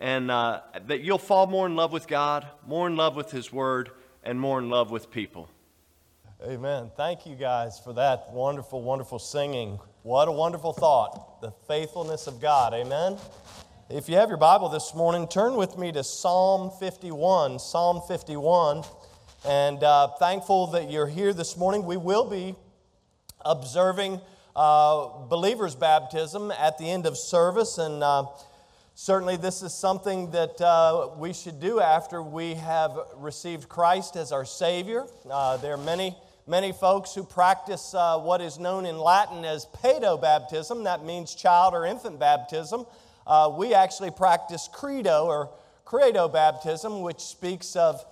[0.00, 3.52] and uh, that you'll fall more in love with God, more in love with His
[3.52, 3.90] Word,
[4.24, 5.48] and more in love with people.
[6.42, 6.90] Amen.
[6.96, 9.78] Thank you guys for that wonderful, wonderful singing.
[10.02, 11.42] What a wonderful thought.
[11.42, 12.72] The faithfulness of God.
[12.72, 13.18] Amen.
[13.90, 17.58] If you have your Bible this morning, turn with me to Psalm 51.
[17.58, 18.84] Psalm 51.
[19.46, 21.84] And uh, thankful that you're here this morning.
[21.84, 22.54] We will be
[23.44, 24.20] observing
[24.56, 27.76] uh, believers' baptism at the end of service.
[27.76, 28.26] And uh,
[29.02, 34.30] Certainly, this is something that uh, we should do after we have received Christ as
[34.30, 35.06] our Savior.
[35.28, 36.14] Uh, there are many,
[36.46, 40.84] many folks who practice uh, what is known in Latin as pedo baptism.
[40.84, 42.84] That means child or infant baptism.
[43.26, 45.48] Uh, we actually practice credo or
[45.86, 48.04] credo baptism, which speaks of,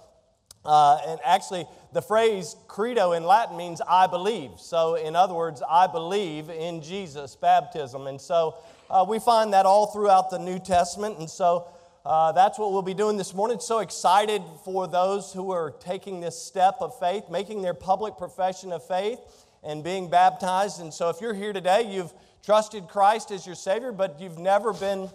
[0.64, 4.52] uh, and actually, the phrase credo in Latin means I believe.
[4.56, 8.06] So, in other words, I believe in Jesus baptism.
[8.06, 8.54] And so,
[8.90, 11.68] uh, we find that all throughout the New Testament, and so
[12.04, 13.60] uh, that's what we'll be doing this morning.
[13.60, 18.72] So excited for those who are taking this step of faith, making their public profession
[18.72, 19.18] of faith,
[19.62, 20.80] and being baptized.
[20.80, 22.12] And so if you're here today, you've
[22.44, 25.10] trusted Christ as your Savior, but you've never been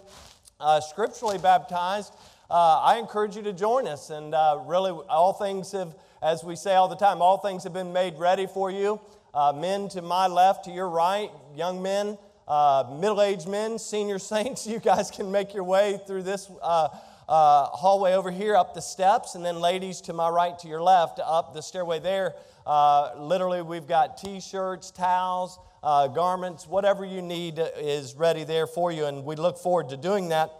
[0.60, 2.12] uh, scripturally baptized,
[2.50, 4.10] uh, I encourage you to join us.
[4.10, 7.72] And uh, really, all things have, as we say all the time, all things have
[7.72, 9.00] been made ready for you.
[9.32, 12.16] Uh, men to my left, to your right, young men
[12.46, 16.88] uh, middle aged men, senior saints, you guys can make your way through this uh,
[17.28, 19.34] uh, hallway over here up the steps.
[19.34, 22.34] And then, ladies, to my right, to your left, up the stairway there.
[22.66, 28.66] Uh, literally, we've got t shirts, towels, uh, garments, whatever you need is ready there
[28.66, 29.06] for you.
[29.06, 30.50] And we look forward to doing that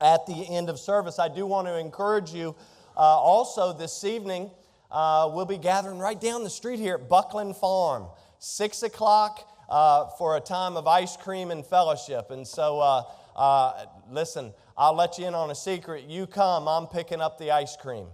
[0.00, 1.18] at the end of service.
[1.18, 2.54] I do want to encourage you
[2.96, 4.50] uh, also this evening.
[4.92, 8.06] we'll be gathering right down the street here at Buckland Farm,
[8.38, 12.30] 6 o'clock uh, for a time of ice cream and fellowship.
[12.30, 13.02] And so, uh,
[13.36, 16.04] uh, listen, I'll let you in on a secret.
[16.04, 18.06] You come, I'm picking up the ice cream.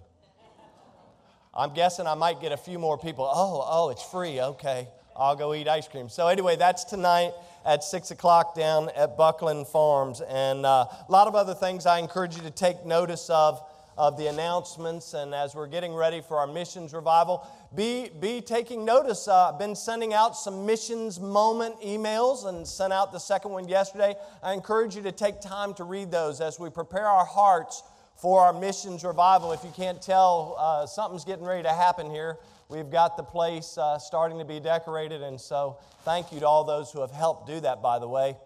[1.55, 3.25] I'm guessing I might get a few more people.
[3.33, 4.41] Oh, oh, it's free.
[4.41, 6.11] Okay, I'll go eat ice cream.
[6.11, 7.33] So, anyway, that's tonight
[7.65, 10.21] at 6 o'clock down at Buckland Farms.
[10.21, 13.67] And uh, a lot of other things I encourage you to take notice of
[13.99, 18.85] of the announcements and as we're getting ready for our missions revival, be, be taking
[18.85, 19.27] notice.
[19.27, 23.69] Uh, I've been sending out some missions moment emails and sent out the second one
[23.69, 24.15] yesterday.
[24.43, 27.83] I encourage you to take time to read those as we prepare our hearts
[28.17, 29.53] for our missions revival.
[29.53, 32.39] If you can't tell, uh, something's getting ready to happen here.
[32.69, 36.65] We've got the place uh, starting to be decorated, and so thank you to all
[36.65, 38.37] those who have helped do that, by the way.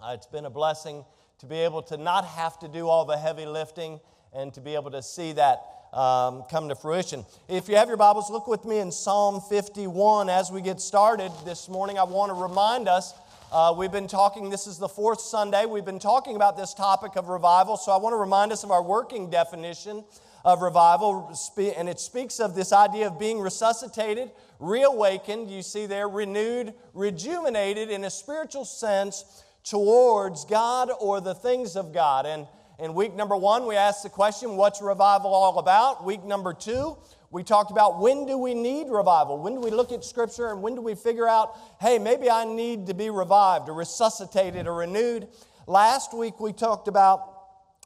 [0.00, 1.04] Uh, it's been a blessing
[1.38, 3.98] to be able to not have to do all the heavy lifting
[4.34, 5.60] and to be able to see that
[5.92, 7.24] um, come to fruition.
[7.48, 11.30] If you have your Bibles, look with me in Psalm 51 as we get started
[11.44, 11.98] this morning.
[11.98, 13.12] I want to remind us.
[13.52, 17.16] Uh, we've been talking, this is the fourth Sunday, we've been talking about this topic
[17.16, 17.76] of revival.
[17.76, 20.02] So I want to remind us of our working definition
[20.46, 21.30] of revival,
[21.76, 27.90] and it speaks of this idea of being resuscitated, reawakened, you see there, renewed, rejuvenated
[27.90, 32.24] in a spiritual sense towards God or the things of God.
[32.24, 32.46] And
[32.78, 36.04] in week number one, we asked the question, What's revival all about?
[36.04, 36.96] Week number two,
[37.30, 39.38] we talked about when do we need revival?
[39.38, 42.44] When do we look at Scripture and when do we figure out, hey, maybe I
[42.44, 45.28] need to be revived or resuscitated or renewed?
[45.66, 47.28] Last week, we talked about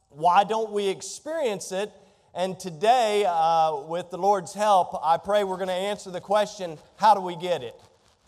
[0.08, 1.92] why don't we experience it?
[2.34, 6.78] And today, uh, with the Lord's help, I pray we're going to answer the question
[6.96, 7.78] how do we get it?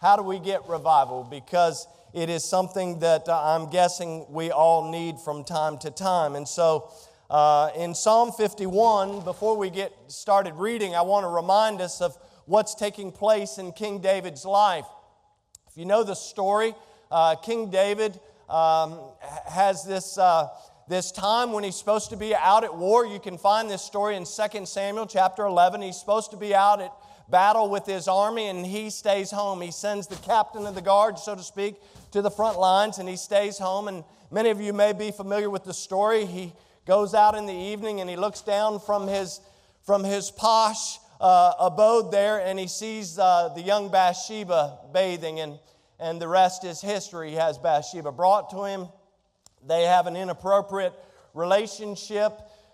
[0.00, 1.24] How do we get revival?
[1.24, 1.86] Because
[2.18, 6.34] it is something that uh, I'm guessing we all need from time to time.
[6.34, 6.90] And so,
[7.30, 12.16] uh, in Psalm 51, before we get started reading, I want to remind us of
[12.46, 14.86] what's taking place in King David's life.
[15.70, 16.74] If you know the story,
[17.08, 18.18] uh, King David
[18.48, 18.98] um,
[19.46, 20.48] has this, uh,
[20.88, 23.06] this time when he's supposed to be out at war.
[23.06, 25.82] You can find this story in 2 Samuel chapter 11.
[25.82, 26.92] He's supposed to be out at
[27.30, 29.60] battle with his army and he stays home.
[29.60, 31.76] He sends the captain of the guard, so to speak,
[32.12, 33.88] to the front lines and he stays home.
[33.88, 36.24] And many of you may be familiar with the story.
[36.24, 36.52] He
[36.86, 39.40] goes out in the evening and he looks down from his,
[39.84, 45.58] from his posh uh, abode there and he sees uh, the young Bathsheba bathing, and,
[45.98, 47.30] and the rest is history.
[47.30, 48.88] He has Bathsheba brought to him.
[49.66, 50.94] They have an inappropriate
[51.34, 52.32] relationship.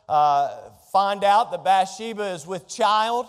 [0.09, 3.27] Uh, find out that Bathsheba is with child.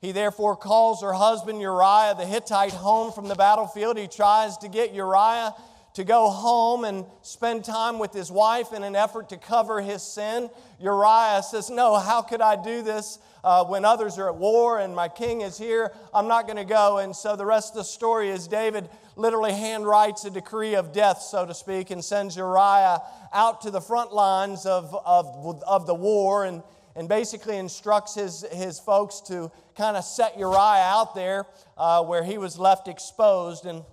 [0.00, 3.96] He therefore calls her husband Uriah the Hittite home from the battlefield.
[3.96, 5.54] He tries to get Uriah
[5.94, 10.02] to go home and spend time with his wife in an effort to cover his
[10.02, 10.50] sin.
[10.78, 14.94] Uriah says, No, how could I do this uh, when others are at war and
[14.94, 15.90] my king is here?
[16.12, 16.98] I'm not going to go.
[16.98, 21.22] And so the rest of the story is David literally handwrites a decree of death,
[21.22, 23.00] so to speak, and sends Uriah
[23.32, 26.62] out to the front lines of, of, of the war and,
[26.96, 31.46] and basically instructs his, his folks to kind of set Uriah out there
[31.76, 33.66] uh, where he was left exposed.
[33.66, 33.84] And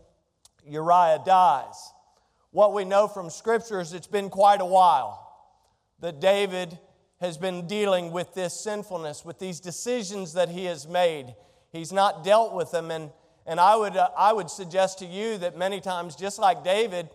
[0.66, 1.92] Uriah dies.
[2.52, 5.20] What we know from Scripture is it's been quite a while
[6.00, 6.80] that David
[7.20, 11.36] has been dealing with this sinfulness, with these decisions that he has made.
[11.72, 12.90] He's not dealt with them.
[12.90, 13.12] And,
[13.46, 17.10] and I, would, uh, I would suggest to you that many times, just like David,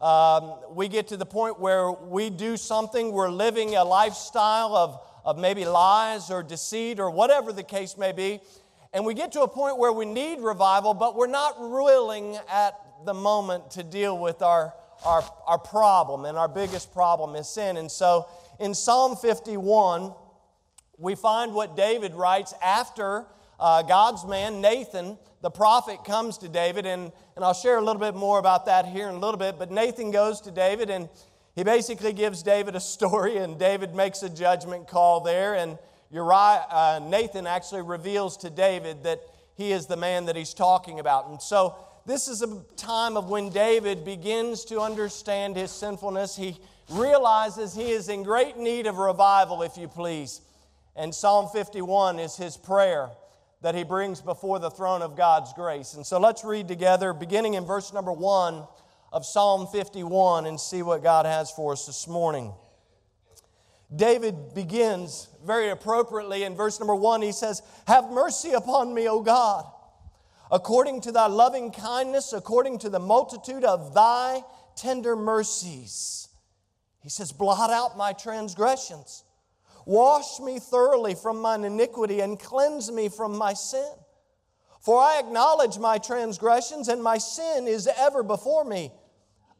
[0.00, 5.00] um, we get to the point where we do something, we're living a lifestyle of,
[5.24, 8.40] of maybe lies or deceit or whatever the case may be,
[8.92, 12.74] and we get to a point where we need revival, but we're not willing at
[13.04, 14.74] the moment to deal with our,
[15.04, 17.76] our, our problem, and our biggest problem is sin.
[17.76, 18.26] And so
[18.58, 20.12] in Psalm 51,
[20.98, 23.26] we find what David writes after
[23.60, 26.84] uh, God's man, Nathan, the prophet, comes to David.
[26.84, 29.58] And, and I'll share a little bit more about that here in a little bit.
[29.58, 31.08] But Nathan goes to David and
[31.54, 35.54] he basically gives David a story, and David makes a judgment call there.
[35.54, 35.78] And
[36.10, 39.20] Uriah, uh, Nathan actually reveals to David that
[39.56, 41.28] he is the man that he's talking about.
[41.28, 41.76] And so
[42.06, 46.36] this is a time of when David begins to understand his sinfulness.
[46.36, 46.56] He
[46.88, 50.40] realizes he is in great need of revival, if you please.
[50.96, 53.10] And Psalm 51 is his prayer
[53.62, 55.94] that he brings before the throne of God's grace.
[55.94, 58.64] And so let's read together, beginning in verse number 1
[59.12, 62.52] of Psalm 51, and see what God has for us this morning.
[63.94, 67.22] David begins very appropriately in verse number 1.
[67.22, 69.64] He says, Have mercy upon me, O God
[70.50, 74.42] according to thy loving kindness, according to the multitude of thy
[74.76, 76.28] tender mercies.
[77.02, 79.24] He says, Blot out my transgressions.
[79.86, 83.92] Wash me thoroughly from mine iniquity and cleanse me from my sin.
[84.80, 88.92] For I acknowledge my transgressions, and my sin is ever before me.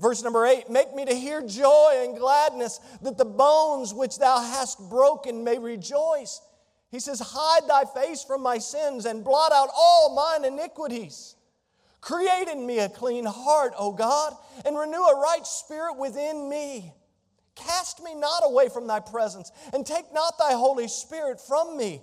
[0.00, 4.40] Verse number eight, make me to hear joy and gladness, that the bones which thou
[4.40, 6.40] hast broken may rejoice.
[6.90, 11.34] He says, Hide thy face from my sins and blot out all mine iniquities.
[12.00, 14.34] Create in me a clean heart, O God,
[14.64, 16.92] and renew a right spirit within me.
[17.56, 22.00] Cast me not away from thy presence, and take not thy Holy Spirit from me.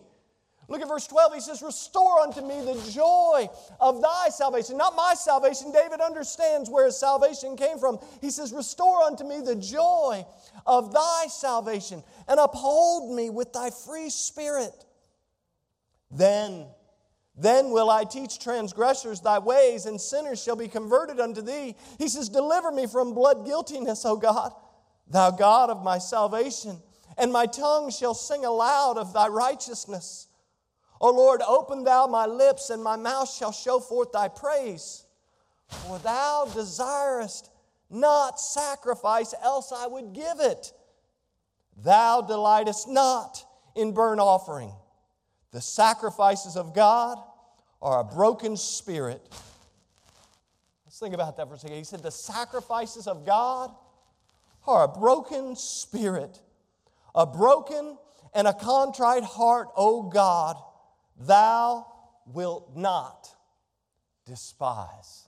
[0.67, 1.33] Look at verse 12.
[1.35, 3.47] He says, Restore unto me the joy
[3.79, 4.77] of thy salvation.
[4.77, 5.71] Not my salvation.
[5.71, 7.99] David understands where his salvation came from.
[8.21, 10.25] He says, Restore unto me the joy
[10.65, 14.73] of thy salvation, and uphold me with thy free spirit.
[16.09, 16.65] Then,
[17.37, 21.75] then will I teach transgressors thy ways, and sinners shall be converted unto thee.
[21.99, 24.51] He says, Deliver me from blood guiltiness, O God,
[25.07, 26.81] thou God of my salvation,
[27.19, 30.24] and my tongue shall sing aloud of thy righteousness.
[31.05, 35.05] O Lord, open thou my lips, and my mouth shall show forth thy praise.
[35.67, 37.51] For thou desirest
[37.91, 40.73] not sacrifice, else I would give it.
[41.77, 43.45] Thou delightest not
[43.75, 44.71] in burnt offering.
[45.51, 47.19] The sacrifices of God
[47.83, 49.21] are a broken spirit.
[50.87, 51.77] Let's think about that for a second.
[51.77, 53.69] He said, The sacrifices of God
[54.65, 56.41] are a broken spirit,
[57.13, 57.95] a broken
[58.33, 60.57] and a contrite heart, O God
[61.19, 61.87] thou
[62.25, 63.29] wilt not
[64.25, 65.27] despise.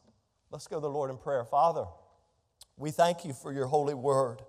[0.52, 1.44] Let's go to the Lord in prayer.
[1.44, 1.86] Father,
[2.78, 4.42] we thank you for your holy word.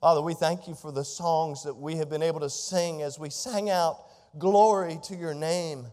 [0.00, 3.18] Father, we thank you for the songs that we have been able to sing as
[3.18, 4.04] we sang out
[4.38, 5.86] glory to your name,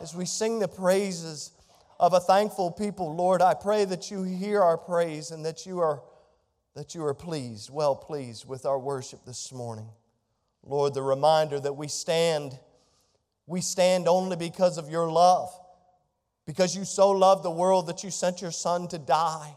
[0.00, 1.52] as we sing the praises
[1.98, 3.14] of a thankful people.
[3.14, 6.02] Lord, I pray that you hear our praise and that you are
[6.74, 9.88] that you are pleased, well pleased with our worship this morning.
[10.62, 12.56] Lord, the reminder that we stand
[13.48, 15.50] we stand only because of your love,
[16.46, 19.56] because you so loved the world that you sent your Son to die.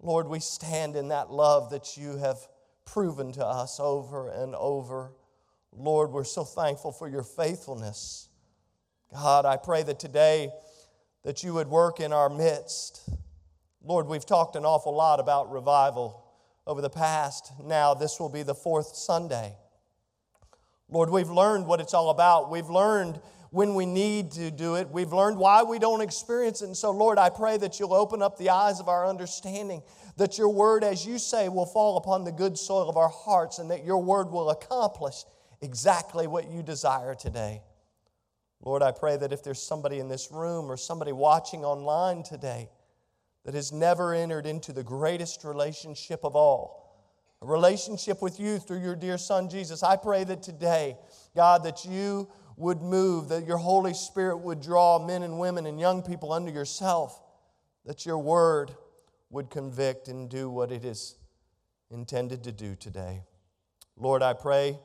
[0.00, 2.38] Lord, we stand in that love that you have
[2.86, 5.10] proven to us over and over.
[5.72, 8.28] Lord, we're so thankful for your faithfulness.
[9.12, 10.50] God, I pray that today
[11.24, 13.08] that you would work in our midst.
[13.82, 16.24] Lord, we've talked an awful lot about revival
[16.68, 17.52] over the past.
[17.64, 19.56] Now, this will be the fourth Sunday.
[20.90, 22.50] Lord, we've learned what it's all about.
[22.50, 24.88] We've learned when we need to do it.
[24.90, 26.66] We've learned why we don't experience it.
[26.66, 29.82] And so, Lord, I pray that you'll open up the eyes of our understanding,
[30.16, 33.58] that your word, as you say, will fall upon the good soil of our hearts,
[33.58, 35.24] and that your word will accomplish
[35.60, 37.62] exactly what you desire today.
[38.60, 42.68] Lord, I pray that if there's somebody in this room or somebody watching online today
[43.44, 46.77] that has never entered into the greatest relationship of all,
[47.40, 50.96] a relationship with you through your dear Son Jesus, I pray that today,
[51.36, 55.78] God, that you would move, that your Holy Spirit would draw men and women and
[55.78, 57.22] young people under yourself,
[57.84, 58.74] that your word
[59.30, 61.16] would convict and do what it is
[61.90, 63.22] intended to do today.
[63.96, 64.78] Lord, I pray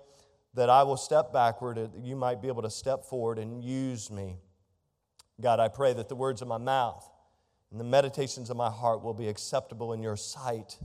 [0.54, 4.12] that I will step backward, that you might be able to step forward and use
[4.12, 4.38] me.
[5.42, 7.10] God, I pray that the words of my mouth
[7.72, 10.78] and the meditations of my heart will be acceptable in your sight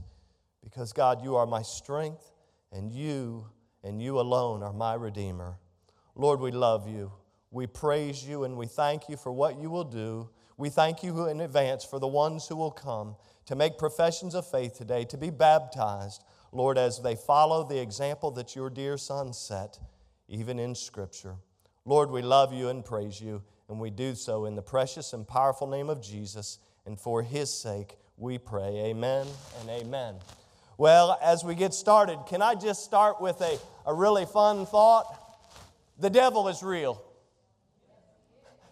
[0.63, 2.31] because, God, you are my strength
[2.71, 3.47] and you
[3.83, 5.57] and you alone are my Redeemer.
[6.15, 7.11] Lord, we love you.
[7.51, 10.29] We praise you and we thank you for what you will do.
[10.57, 14.49] We thank you in advance for the ones who will come to make professions of
[14.49, 16.23] faith today, to be baptized.
[16.51, 19.79] Lord, as they follow the example that your dear Son set,
[20.27, 21.35] even in Scripture.
[21.85, 25.27] Lord, we love you and praise you, and we do so in the precious and
[25.27, 28.89] powerful name of Jesus, and for his sake we pray.
[28.89, 29.25] Amen
[29.61, 30.15] and amen.
[30.79, 35.13] Well, as we get started, can I just start with a, a really fun thought?
[35.99, 37.03] The devil is real.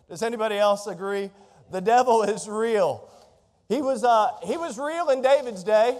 [0.08, 1.32] Does anybody else agree?
[1.70, 3.10] The devil is real.
[3.68, 5.98] He was, uh, he was real in David's day.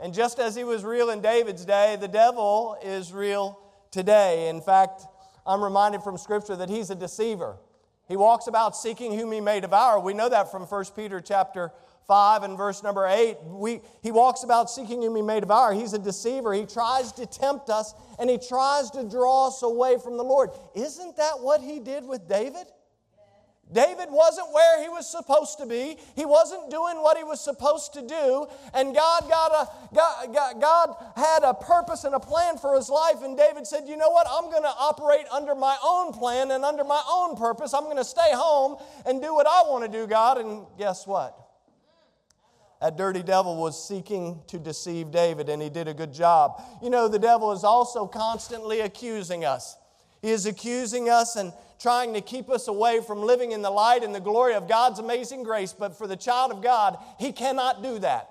[0.00, 3.60] And just as he was real in David's day, the devil is real
[3.92, 4.48] today.
[4.48, 5.02] In fact,
[5.46, 7.58] I'm reminded from Scripture that he's a deceiver.
[8.08, 10.00] He walks about seeking whom he may devour.
[10.00, 11.70] We know that from 1 Peter chapter
[12.12, 13.38] 5 and verse number 8.
[13.42, 15.72] We, he walks about seeking whom he may devour.
[15.72, 16.52] He's a deceiver.
[16.52, 20.50] He tries to tempt us and he tries to draw us away from the Lord.
[20.74, 22.66] Isn't that what he did with David?
[23.72, 25.96] David wasn't where he was supposed to be.
[26.14, 28.46] He wasn't doing what he was supposed to do.
[28.74, 32.90] And God, got a, God, God, God had a purpose and a plan for his
[32.90, 33.22] life.
[33.22, 34.26] And David said, You know what?
[34.30, 37.72] I'm going to operate under my own plan and under my own purpose.
[37.72, 38.76] I'm going to stay home
[39.06, 40.36] and do what I want to do, God.
[40.36, 41.38] And guess what?
[42.82, 46.60] That dirty devil was seeking to deceive David, and he did a good job.
[46.82, 49.76] You know, the devil is also constantly accusing us.
[50.20, 54.02] He is accusing us and trying to keep us away from living in the light
[54.02, 55.72] and the glory of God's amazing grace.
[55.72, 58.28] But for the child of God, He cannot do that.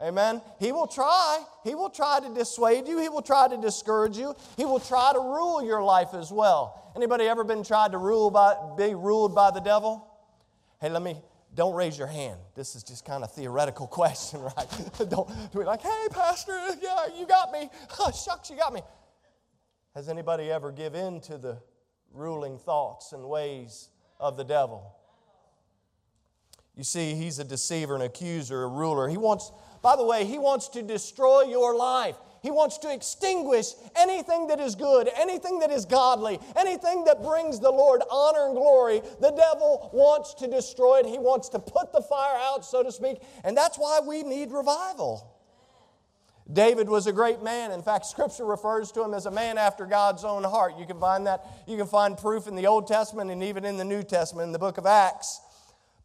[0.00, 0.40] Amen.
[0.60, 1.44] He will try.
[1.64, 3.00] He will try to dissuade you.
[3.00, 4.36] He will try to discourage you.
[4.56, 6.92] He will try to rule your life as well.
[6.94, 10.06] Anybody ever been tried to rule by, be ruled by the devil?
[10.80, 11.16] Hey, let me.
[11.54, 12.40] Don't raise your hand.
[12.54, 14.90] This is just kind of theoretical question, right?
[15.08, 17.70] don't be like, hey, pastor, yeah, you got me.
[18.00, 18.82] Oh, shucks, you got me.
[19.94, 21.58] Has anybody ever give in to the
[22.14, 24.94] ruling thoughts and ways of the devil.
[26.76, 29.08] You see, he's a deceiver, an accuser, a ruler.
[29.08, 32.16] He wants, by the way, he wants to destroy your life.
[32.44, 37.58] He wants to extinguish anything that is good, anything that is godly, anything that brings
[37.58, 39.00] the Lord honor and glory.
[39.18, 41.06] The devil wants to destroy it.
[41.06, 43.22] He wants to put the fire out, so to speak.
[43.44, 45.26] And that's why we need revival.
[46.52, 47.70] David was a great man.
[47.70, 50.74] In fact, Scripture refers to him as a man after God's own heart.
[50.78, 53.78] You can find that, you can find proof in the Old Testament and even in
[53.78, 55.40] the New Testament, in the book of Acts.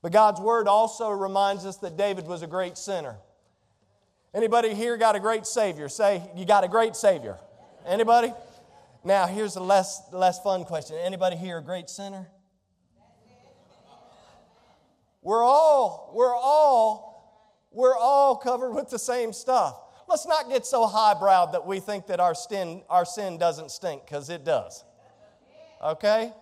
[0.01, 3.17] But God's Word also reminds us that David was a great sinner.
[4.33, 5.89] Anybody here got a great Savior?
[5.89, 7.37] Say, you got a great Savior.
[7.85, 8.33] Anybody?
[9.03, 10.97] Now, here's a less, less fun question.
[10.97, 12.27] Anybody here a great sinner?
[15.21, 20.87] We're all, we're all, we're all covered with the same stuff let's not get so
[20.87, 24.83] highbrowed that we think that our sin, our sin doesn't stink, because it does.
[25.81, 26.33] Okay?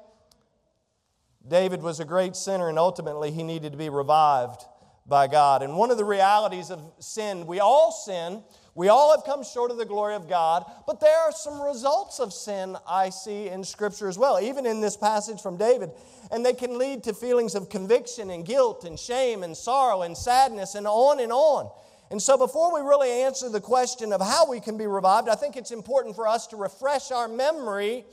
[1.47, 4.63] David was a great sinner, and ultimately he needed to be revived
[5.07, 5.63] by God.
[5.63, 8.43] And one of the realities of sin, we all sin,
[8.75, 12.19] we all have come short of the glory of God, but there are some results
[12.19, 15.91] of sin I see in Scripture as well, even in this passage from David.
[16.29, 20.15] And they can lead to feelings of conviction and guilt and shame and sorrow and
[20.15, 21.71] sadness and on and on.
[22.11, 25.35] And so, before we really answer the question of how we can be revived, I
[25.35, 28.05] think it's important for us to refresh our memory,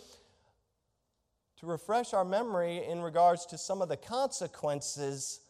[1.58, 5.40] to refresh our memory in regards to some of the consequences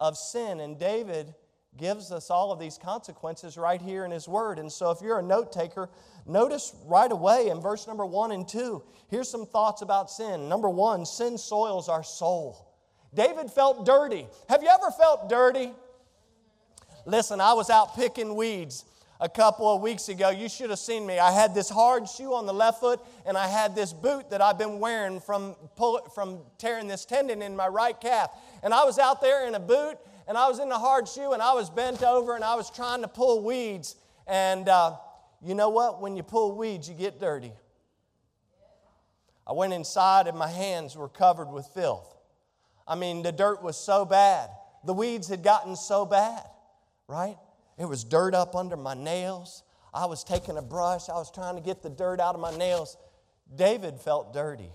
[0.00, 0.60] of sin.
[0.60, 1.34] And David
[1.76, 4.58] gives us all of these consequences right here in His Word.
[4.58, 5.88] And so, if you're a note taker,
[6.26, 10.48] notice right away in verse number one and two, here's some thoughts about sin.
[10.48, 12.66] Number one, sin soils our soul.
[13.14, 14.26] David felt dirty.
[14.48, 15.72] Have you ever felt dirty?
[17.06, 18.84] Listen, I was out picking weeds
[19.20, 20.30] a couple of weeks ago.
[20.30, 21.18] You should have seen me.
[21.18, 24.40] I had this hard shoe on the left foot, and I had this boot that
[24.40, 28.30] I've been wearing from, pull, from tearing this tendon in my right calf.
[28.62, 29.96] And I was out there in a boot,
[30.28, 32.70] and I was in a hard shoe, and I was bent over, and I was
[32.70, 33.96] trying to pull weeds.
[34.26, 34.96] And uh,
[35.42, 36.00] you know what?
[36.00, 37.52] When you pull weeds, you get dirty.
[39.46, 42.16] I went inside, and my hands were covered with filth.
[42.86, 44.50] I mean, the dirt was so bad.
[44.84, 46.42] The weeds had gotten so bad,
[47.08, 47.36] right?
[47.78, 49.62] It was dirt up under my nails.
[49.92, 52.56] I was taking a brush, I was trying to get the dirt out of my
[52.56, 52.96] nails.
[53.54, 54.70] David felt dirty.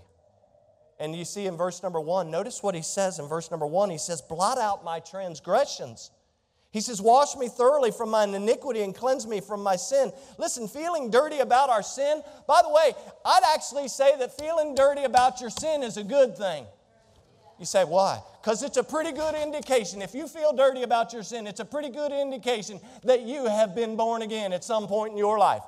[0.98, 3.90] And you see in verse number one, notice what he says in verse number one.
[3.90, 6.10] He says, Blot out my transgressions.
[6.70, 10.12] He says, Wash me thoroughly from my iniquity and cleanse me from my sin.
[10.38, 12.92] Listen, feeling dirty about our sin, by the way,
[13.24, 16.66] I'd actually say that feeling dirty about your sin is a good thing.
[17.58, 18.20] You say, why?
[18.42, 20.02] Because it's a pretty good indication.
[20.02, 23.74] If you feel dirty about your sin, it's a pretty good indication that you have
[23.74, 25.62] been born again at some point in your life.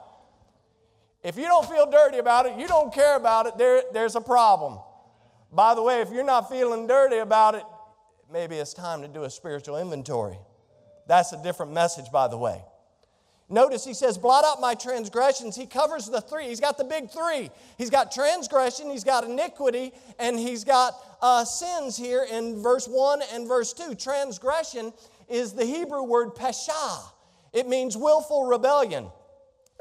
[1.22, 4.20] If you don't feel dirty about it, you don't care about it, there, there's a
[4.20, 4.78] problem.
[5.52, 7.64] By the way, if you're not feeling dirty about it,
[8.30, 10.38] maybe it's time to do a spiritual inventory.
[11.06, 12.62] That's a different message, by the way.
[13.50, 15.56] Notice he says, Blot out my transgressions.
[15.56, 16.48] He covers the three.
[16.48, 17.50] He's got the big three.
[17.78, 23.22] He's got transgression, he's got iniquity, and he's got uh, sins here in verse 1
[23.32, 23.94] and verse 2.
[23.94, 24.92] Transgression
[25.28, 27.02] is the Hebrew word pesha,
[27.52, 29.08] it means willful rebellion.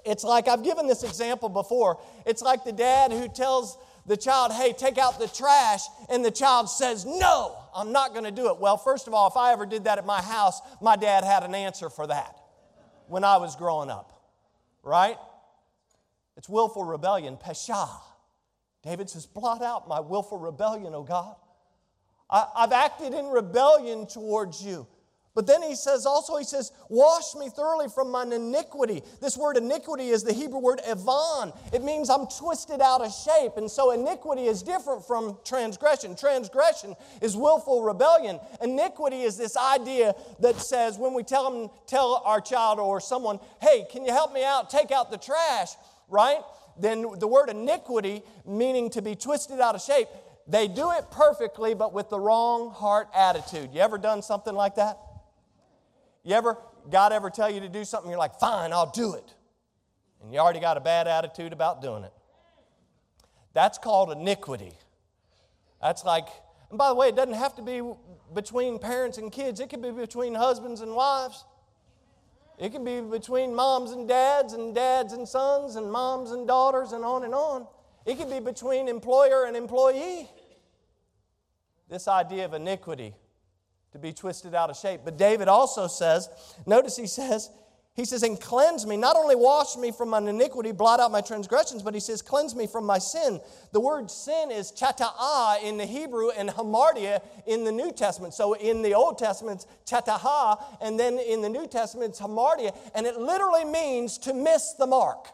[0.06, 2.00] It's like, I've given this example before.
[2.26, 3.78] It's like the dad who tells
[4.08, 8.24] the child, hey, take out the trash, and the child says, no, I'm not going
[8.24, 8.58] to do it.
[8.58, 11.44] Well, first of all, if I ever did that at my house, my dad had
[11.44, 12.38] an answer for that
[13.08, 14.22] when I was growing up,
[14.82, 15.18] right?
[16.38, 17.90] It's willful rebellion, pesha.
[18.84, 21.36] David says, Blot out my willful rebellion, O God.
[22.30, 24.88] I, have acted in rebellion towards you.
[25.38, 29.04] But then he says also, he says, Wash me thoroughly from mine iniquity.
[29.22, 31.54] This word iniquity is the Hebrew word evan.
[31.72, 33.52] It means I'm twisted out of shape.
[33.56, 36.16] And so iniquity is different from transgression.
[36.16, 38.40] Transgression is willful rebellion.
[38.64, 43.40] Iniquity is this idea that says when we tell them, tell our child or someone,
[43.62, 44.72] hey, can you help me out?
[44.72, 45.70] Take out the trash,
[46.10, 46.40] right?
[46.80, 50.08] Then the word iniquity, meaning to be twisted out of shape,
[50.48, 53.70] they do it perfectly, but with the wrong heart attitude.
[53.72, 54.98] You ever done something like that?
[56.28, 56.58] You ever,
[56.90, 59.34] God ever tell you to do something, you're like, fine, I'll do it.
[60.22, 62.12] And you already got a bad attitude about doing it.
[63.54, 64.74] That's called iniquity.
[65.82, 66.28] That's like,
[66.70, 67.82] and by the way, it doesn't have to be
[68.34, 71.46] between parents and kids, it can be between husbands and wives.
[72.58, 76.92] It can be between moms and dads, and dads and sons, and moms and daughters,
[76.92, 77.68] and on and on.
[78.06, 80.30] It can be between employer and employee.
[81.88, 83.14] This idea of iniquity
[83.92, 85.02] to be twisted out of shape.
[85.06, 86.30] But David also says,
[86.66, 87.50] notice he says,
[87.98, 91.22] he says, and cleanse me, not only wash me from my iniquity, blot out my
[91.22, 93.42] transgressions, but he says, cleanse me from my sin.
[93.72, 98.36] The word sin is chata'ah in the Hebrew and hamartia in the New Testament.
[98.36, 99.92] So in the Old Testament, it's
[100.80, 104.86] and then in the New Testament, it's hamartia, and it literally means to miss the
[104.86, 105.30] mark.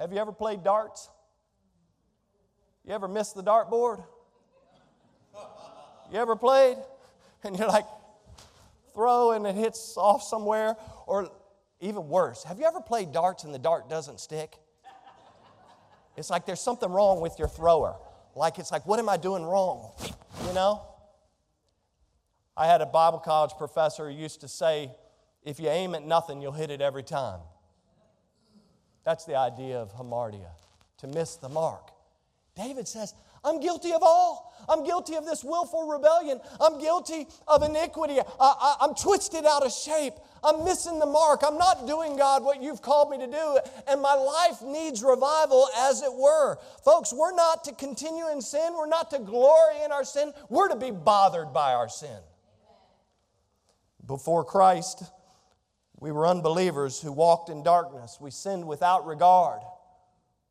[0.00, 1.08] Have you ever played darts?
[2.84, 4.02] You ever missed the dartboard?
[6.10, 6.76] You ever played?
[7.46, 7.86] And you're like,
[8.94, 10.76] throw and it hits off somewhere.
[11.06, 11.30] Or
[11.80, 14.56] even worse, have you ever played darts and the dart doesn't stick?
[16.16, 17.96] It's like there's something wrong with your thrower.
[18.34, 19.92] Like, it's like, what am I doing wrong?
[20.46, 20.82] You know?
[22.56, 24.90] I had a Bible college professor who used to say,
[25.42, 27.40] if you aim at nothing, you'll hit it every time.
[29.04, 30.50] That's the idea of hamartia,
[30.98, 31.90] to miss the mark.
[32.56, 34.45] David says, I'm guilty of all.
[34.68, 36.40] I'm guilty of this willful rebellion.
[36.60, 38.18] I'm guilty of iniquity.
[38.40, 40.14] I, am twisted out of shape.
[40.42, 41.42] I'm missing the mark.
[41.46, 43.58] I'm not doing, God, what you've called me to do.
[43.88, 46.58] And my life needs revival, as it were.
[46.84, 48.74] Folks, we're not to continue in sin.
[48.76, 50.32] We're not to glory in our sin.
[50.48, 52.18] We're to be bothered by our sin.
[54.06, 55.02] Before Christ,
[55.98, 58.18] we were unbelievers who walked in darkness.
[58.20, 59.60] We sinned without regard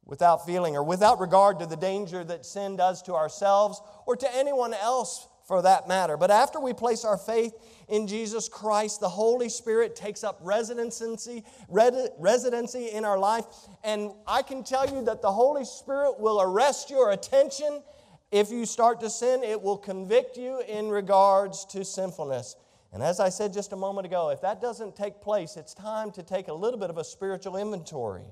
[0.06, 4.36] without feeling or without regard to the danger that sin does to ourselves or to
[4.36, 6.18] anyone else for that matter.
[6.18, 7.54] But after we place our faith
[7.88, 13.46] in Jesus Christ, the Holy Spirit takes up residency, residency in our life.
[13.84, 17.84] And I can tell you that the Holy Spirit will arrest your attention.
[18.32, 22.56] If you start to sin, it will convict you in regards to sinfulness.
[22.92, 26.12] And as I said just a moment ago, if that doesn't take place, it's time
[26.12, 28.26] to take a little bit of a spiritual inventory.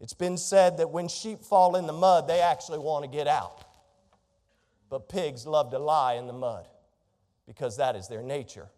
[0.00, 3.28] It's been said that when sheep fall in the mud, they actually want to get
[3.28, 3.64] out.
[4.94, 6.68] But pigs love to lie in the mud
[7.48, 8.68] because that is their nature.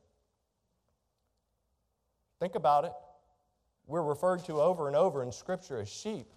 [2.41, 2.93] Think about it.
[3.87, 6.33] We're referred to over and over in Scripture as sheep.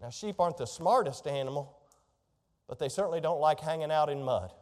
[0.00, 1.76] Now, sheep aren't the smartest animal,
[2.68, 4.54] but they certainly don't like hanging out in mud.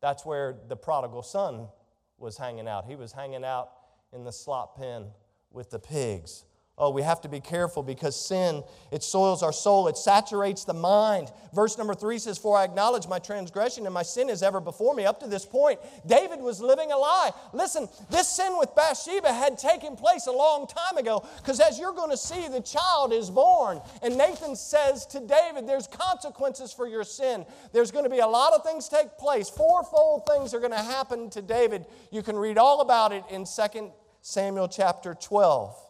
[0.00, 1.68] That's where the prodigal son
[2.16, 2.86] was hanging out.
[2.86, 3.68] He was hanging out
[4.14, 5.08] in the slop pen
[5.50, 6.46] with the pigs.
[6.78, 10.72] Oh, we have to be careful because sin, it soils our soul, it saturates the
[10.72, 11.30] mind.
[11.52, 14.94] Verse number three says, For I acknowledge my transgression and my sin is ever before
[14.94, 15.04] me.
[15.04, 17.30] Up to this point, David was living a lie.
[17.52, 21.92] Listen, this sin with Bathsheba had taken place a long time ago because as you're
[21.92, 23.82] going to see, the child is born.
[24.02, 27.44] And Nathan says to David, There's consequences for your sin.
[27.74, 29.50] There's going to be a lot of things take place.
[29.50, 31.84] Fourfold things are going to happen to David.
[32.10, 35.81] You can read all about it in 2 Samuel chapter 12.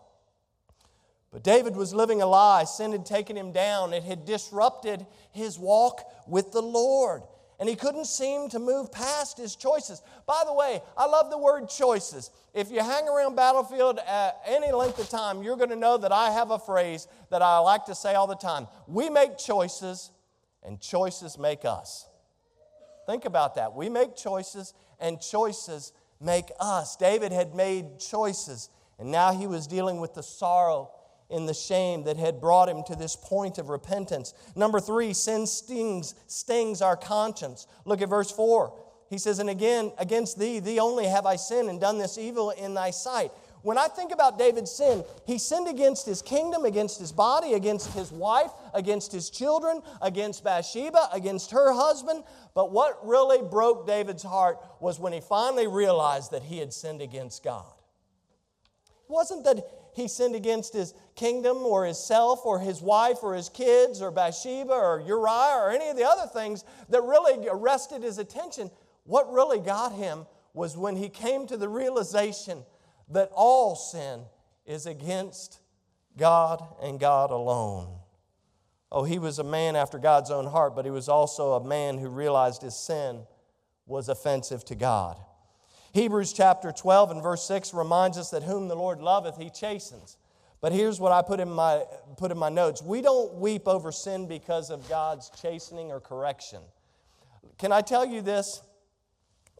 [1.33, 2.65] But David was living a lie.
[2.65, 7.23] Sin had taken him down, it had disrupted his walk with the Lord.
[7.59, 10.03] And he couldn't seem to move past his choices.
[10.27, 12.31] By the way, I love the word choices.
[12.55, 16.11] If you hang around Battlefield at any length of time, you're going to know that
[16.11, 20.11] I have a phrase that I like to say all the time We make choices,
[20.65, 22.09] and choices make us.
[23.07, 23.75] Think about that.
[23.75, 26.97] We make choices, and choices make us.
[26.97, 30.91] David had made choices, and now he was dealing with the sorrow
[31.33, 34.35] in the shame that had brought him to this point of repentance.
[34.55, 37.67] Number three, sin stings, stings our conscience.
[37.85, 38.79] Look at verse four.
[39.09, 42.51] He says, And again, against thee, thee only have I sinned and done this evil
[42.51, 43.31] in thy sight.
[43.63, 47.93] When I think about David's sin, he sinned against his kingdom, against his body, against
[47.93, 52.25] his wife, against his children, against Bathsheba, against her husband.
[52.55, 57.01] But what really broke David's heart was when he finally realized that he had sinned
[57.01, 57.73] against God.
[58.87, 63.35] It wasn't that he sinned against his kingdom or his self or his wife or
[63.35, 68.03] his kids or Bathsheba or Uriah or any of the other things that really arrested
[68.03, 68.71] his attention.
[69.05, 72.65] What really got him was when he came to the realization
[73.09, 74.23] that all sin
[74.65, 75.61] is against
[76.17, 77.99] God and God alone.
[78.91, 81.99] Oh, he was a man after God's own heart, but he was also a man
[81.99, 83.23] who realized his sin
[83.87, 85.19] was offensive to God.
[85.93, 90.17] Hebrews chapter 12 and verse 6 reminds us that whom the Lord loveth, he chastens.
[90.63, 91.85] But here's what I put in my,
[92.17, 96.61] put in my notes we don't weep over sin because of God's chastening or correction.
[97.59, 98.63] Can I tell you this?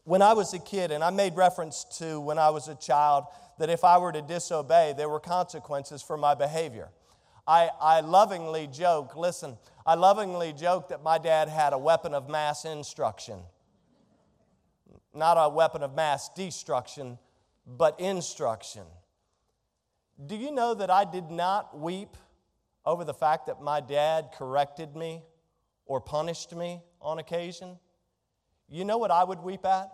[0.05, 3.25] When I was a kid, and I made reference to when I was a child,
[3.59, 6.89] that if I were to disobey, there were consequences for my behavior.
[7.47, 12.27] I, I lovingly joke, listen, I lovingly joke that my dad had a weapon of
[12.27, 13.39] mass instruction
[15.13, 17.17] not a weapon of mass destruction,
[17.65, 18.83] but instruction.
[20.25, 22.17] Do you know that I did not weep
[22.85, 25.23] over the fact that my dad corrected me
[25.85, 27.77] or punished me on occasion?
[28.69, 29.89] You know what I would weep at?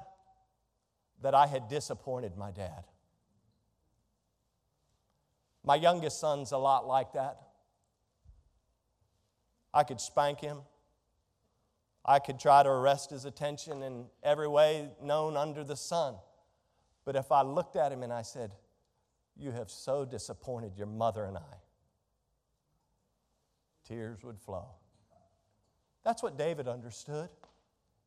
[1.22, 2.86] That I had disappointed my dad.
[5.64, 7.40] My youngest son's a lot like that.
[9.74, 10.60] I could spank him.
[12.10, 16.16] I could try to arrest his attention in every way known under the sun.
[17.06, 18.52] But if I looked at him and I said,
[19.38, 21.58] You have so disappointed your mother and I,
[23.88, 24.66] tears would flow.
[26.04, 27.30] That's what David understood.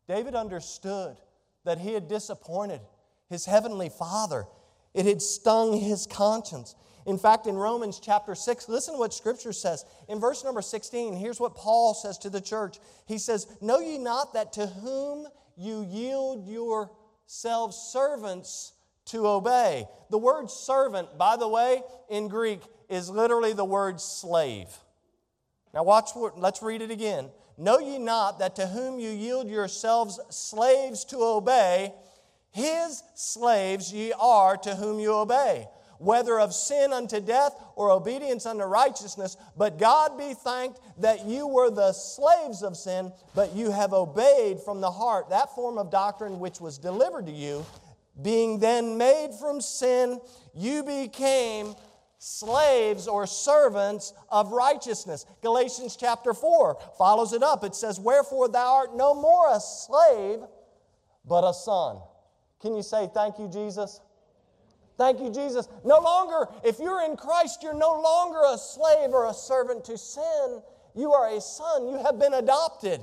[0.09, 1.19] David understood
[1.65, 2.81] that he had disappointed
[3.29, 4.47] his heavenly father,
[4.95, 6.75] it had stung his conscience.
[7.07, 9.85] In fact, in Romans chapter 6, listen to what Scripture says.
[10.09, 12.79] In verse number 16, here's what Paul says to the church.
[13.07, 18.73] He says, Know ye not that to whom you yield yourselves servants
[19.07, 19.87] to obey?
[20.11, 24.69] The word servant, by the way, in Greek, is literally the word slave.
[25.75, 27.31] Now, watch, let's read it again.
[27.59, 31.93] Know ye not that to whom you yield yourselves slaves to obey,
[32.51, 35.67] his slaves ye are to whom you obey
[36.03, 39.37] whether of sin unto death or obedience unto righteousness.
[39.57, 44.61] But God be thanked that you were the slaves of sin, but you have obeyed
[44.61, 47.65] from the heart that form of doctrine which was delivered to you.
[48.21, 50.21] Being then made from sin,
[50.55, 51.75] you became
[52.19, 55.27] slaves or servants of righteousness.
[55.41, 57.65] Galatians chapter 4 follows it up.
[57.65, 60.41] It says, Wherefore thou art no more a slave,
[61.25, 61.99] but a son.
[62.61, 64.01] Can you say, Thank you, Jesus?
[64.99, 65.69] Thank you, Jesus.
[65.85, 69.99] No longer, if you're in Christ, you're no longer a slave or a servant to
[69.99, 70.63] sin.
[70.95, 71.89] You are a son.
[71.89, 73.01] You have been adopted.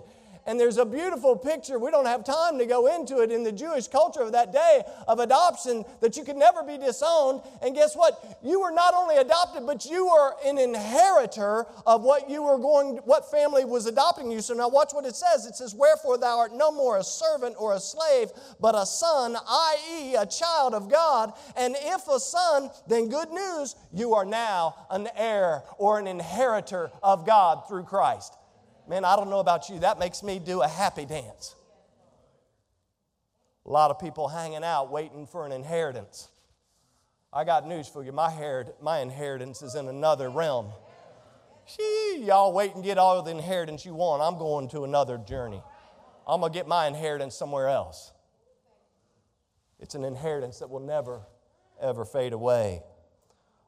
[0.49, 3.51] And there's a beautiful picture, we don't have time to go into it, in the
[3.51, 7.41] Jewish culture of that day of adoption that you could never be disowned.
[7.61, 8.39] And guess what?
[8.43, 12.97] You were not only adopted, but you were an inheritor of what you were going,
[13.05, 14.41] what family was adopting you.
[14.41, 15.45] So now watch what it says.
[15.45, 19.37] It says, Wherefore thou art no more a servant or a slave, but a son,
[19.37, 21.31] i.e., a child of God.
[21.57, 26.89] And if a son, then good news, you are now an heir or an inheritor
[27.03, 28.33] of God through Christ.
[28.89, 31.55] Man, I don't know about you, that makes me do a happy dance.
[33.67, 36.27] A lot of people hanging out waiting for an inheritance.
[37.31, 38.11] I got news for you.
[38.11, 40.71] My, herit- my inheritance is in another realm.
[41.77, 44.23] Gee, y'all wait and get all the inheritance you want.
[44.23, 45.61] I'm going to another journey.
[46.27, 48.11] I'm going to get my inheritance somewhere else.
[49.79, 51.21] It's an inheritance that will never,
[51.79, 52.81] ever fade away.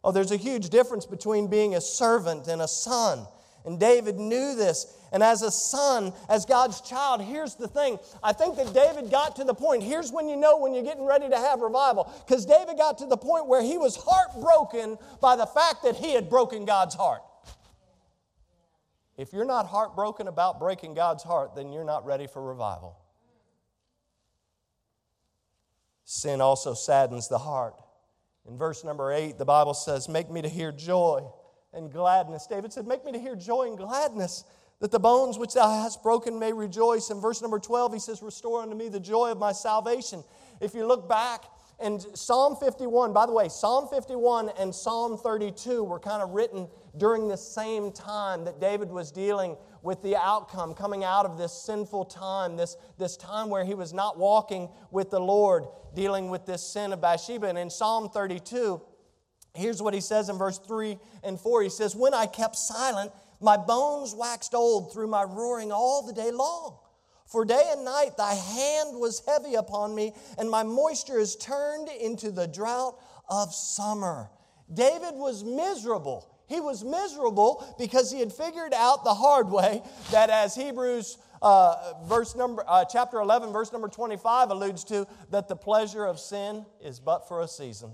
[0.04, 3.28] Oh, there's a huge difference between being a servant and a son.
[3.66, 4.98] And David knew this.
[5.12, 8.00] And as a son, as God's child, here's the thing.
[8.24, 9.84] I think that David got to the point.
[9.84, 12.12] Here's when you know when you're getting ready to have revival.
[12.26, 16.14] Because David got to the point where he was heartbroken by the fact that he
[16.14, 17.22] had broken God's heart.
[19.18, 22.98] If you're not heartbroken about breaking God's heart, then you're not ready for revival.
[26.06, 27.76] Sin also saddens the heart.
[28.48, 31.30] In verse number eight, the Bible says, Make me to hear joy
[31.74, 32.48] and gladness.
[32.48, 34.44] David said, Make me to hear joy and gladness,
[34.80, 37.10] that the bones which thou hast broken may rejoice.
[37.10, 40.24] In verse number 12, he says, Restore unto me the joy of my salvation.
[40.60, 41.46] If you look back,
[41.82, 46.68] and Psalm 51, by the way, Psalm 51 and Psalm 32 were kind of written
[46.96, 51.52] during the same time that David was dealing with the outcome coming out of this
[51.52, 56.46] sinful time, this, this time where he was not walking with the Lord, dealing with
[56.46, 57.48] this sin of Bathsheba.
[57.48, 58.80] And in Psalm 32,
[59.54, 63.12] here's what he says in verse 3 and 4 He says, When I kept silent,
[63.40, 66.78] my bones waxed old through my roaring all the day long.
[67.26, 71.88] For day and night thy hand was heavy upon me, and my moisture is turned
[71.88, 74.30] into the drought of summer.
[74.74, 76.28] David was miserable.
[76.48, 81.94] He was miserable because he had figured out the hard way that, as Hebrews uh,
[82.06, 86.66] verse number, uh, chapter 11, verse number 25 alludes to, that the pleasure of sin
[86.82, 87.92] is but for a season.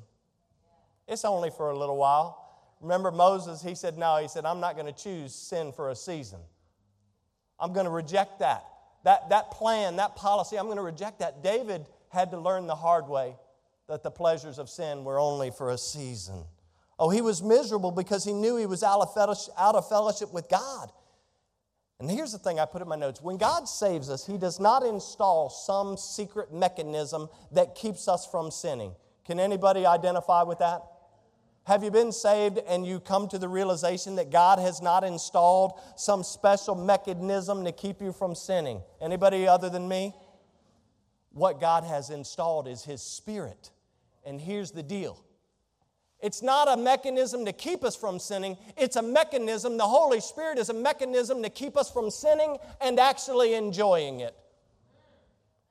[1.08, 2.43] It's only for a little while.
[2.82, 5.96] Remember Moses, he said, No, he said, I'm not going to choose sin for a
[5.96, 6.39] season.
[7.60, 8.63] I'm going to reject that
[9.08, 11.41] that, that plan, that policy, I'm going to reject that.
[11.41, 13.38] David had to learn the hard way
[13.88, 16.43] that the pleasures of sin were only for a season.
[17.00, 20.34] Oh, he was miserable because he knew he was out of fellowship, out of fellowship
[20.34, 20.91] with God.
[22.02, 24.60] And here's the thing I put in my notes when God saves us, He does
[24.60, 28.93] not install some secret mechanism that keeps us from sinning.
[29.26, 30.82] Can anybody identify with that?
[31.67, 35.73] Have you been saved and you come to the realization that God has not installed
[35.97, 38.80] some special mechanism to keep you from sinning?
[39.01, 40.15] Anybody other than me?
[41.34, 43.71] What God has installed is His Spirit.
[44.25, 45.21] And here's the deal
[46.21, 50.60] it's not a mechanism to keep us from sinning, it's a mechanism, the Holy Spirit
[50.60, 54.34] is a mechanism to keep us from sinning and actually enjoying it.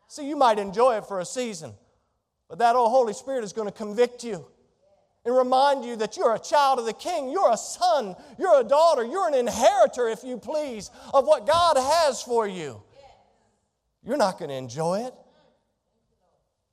[0.09, 1.72] See, you might enjoy it for a season,
[2.50, 4.46] but that old Holy Spirit is going to convict you
[5.26, 7.28] and remind you that you're a child of the king.
[7.28, 8.14] You're a son.
[8.38, 9.04] You're a daughter.
[9.04, 12.80] You're an inheritor, if you please, of what God has for you.
[14.04, 15.14] You're not going to enjoy it.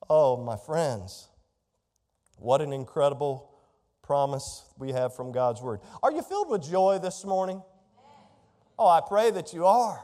[0.08, 1.30] Oh, my friends,
[2.38, 3.50] what an incredible
[4.04, 5.80] promise we have from God's word.
[6.04, 7.64] Are you filled with joy this morning?
[8.78, 10.00] Oh, I pray that you are.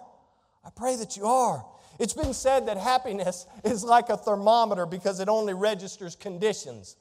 [0.66, 1.64] I pray that you are.
[2.00, 6.96] It's been said that happiness is like a thermometer because it only registers conditions.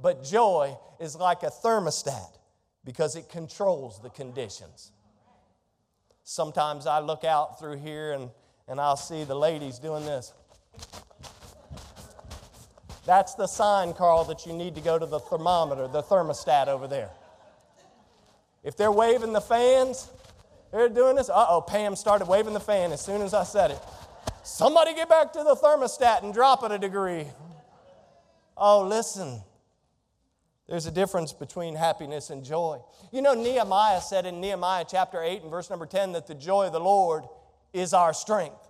[0.00, 2.38] But joy is like a thermostat
[2.84, 4.92] because it controls the conditions.
[6.22, 8.30] Sometimes I look out through here and,
[8.68, 10.32] and I'll see the ladies doing this.
[13.06, 16.86] That's the sign, Carl, that you need to go to the thermometer, the thermostat over
[16.86, 17.10] there.
[18.62, 20.10] If they're waving the fans,
[20.70, 21.30] they're doing this.
[21.30, 23.78] Uh oh, Pam started waving the fan as soon as I said it.
[24.42, 27.26] Somebody get back to the thermostat and drop it a degree.
[28.56, 29.40] Oh, listen.
[30.68, 32.80] There's a difference between happiness and joy.
[33.10, 36.66] You know, Nehemiah said in Nehemiah chapter 8 and verse number 10 that the joy
[36.66, 37.24] of the Lord
[37.72, 38.68] is our strength.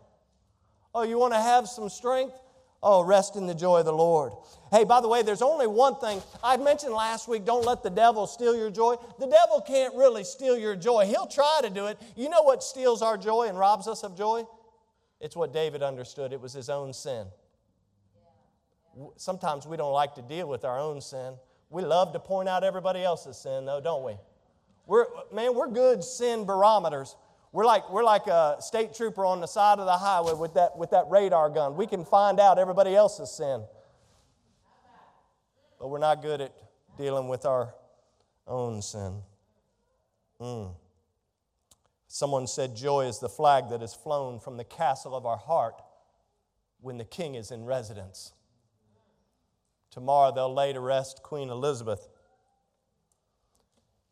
[0.95, 2.39] Oh, you want to have some strength?
[2.81, 4.33] Oh, rest in the joy of the Lord.
[4.71, 6.23] Hey, by the way, there's only one thing.
[6.45, 8.95] I mentioned last week don't let the devil steal your joy.
[9.19, 11.05] The devil can't really steal your joy.
[11.07, 12.01] He'll try to do it.
[12.15, 14.45] You know what steals our joy and robs us of joy?
[15.21, 17.27] It's what David understood it was his own sin.
[19.17, 21.35] Sometimes we don't like to deal with our own sin.
[21.71, 24.15] We love to point out everybody else's sin, though, don't we?
[24.87, 27.15] We're, man, we're good sin barometers.
[27.53, 30.77] We're like, we're like a state trooper on the side of the highway with that,
[30.77, 31.77] with that radar gun.
[31.77, 33.63] We can find out everybody else's sin.
[35.79, 36.53] But we're not good at
[36.97, 37.75] dealing with our
[38.47, 39.23] own sin.
[40.41, 40.75] Mm.
[42.09, 45.75] Someone said, Joy is the flag that is flown from the castle of our heart
[46.81, 48.33] when the king is in residence.
[49.99, 52.07] Tomorrow they'll lay to rest Queen Elizabeth.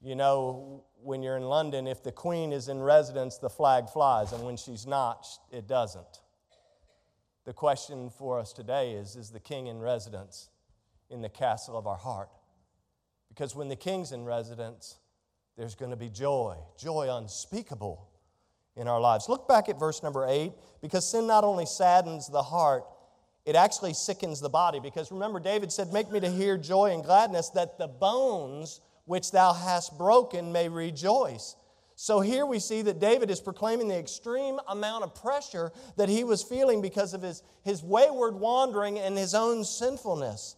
[0.02, 4.32] You know, when you're in London, if the queen is in residence, the flag flies,
[4.32, 6.22] and when she's not, it doesn't.
[7.44, 10.48] The question for us today is Is the king in residence
[11.08, 12.30] in the castle of our heart?
[13.28, 14.96] Because when the king's in residence,
[15.56, 18.08] there's going to be joy, joy unspeakable
[18.74, 19.28] in our lives.
[19.28, 22.82] Look back at verse number eight, because sin not only saddens the heart,
[23.46, 24.80] it actually sickens the body.
[24.80, 29.30] Because remember, David said, Make me to hear joy and gladness, that the bones which
[29.30, 31.56] thou hast broken may rejoice.
[31.94, 36.24] So here we see that David is proclaiming the extreme amount of pressure that he
[36.24, 40.56] was feeling because of his, his wayward wandering and his own sinfulness.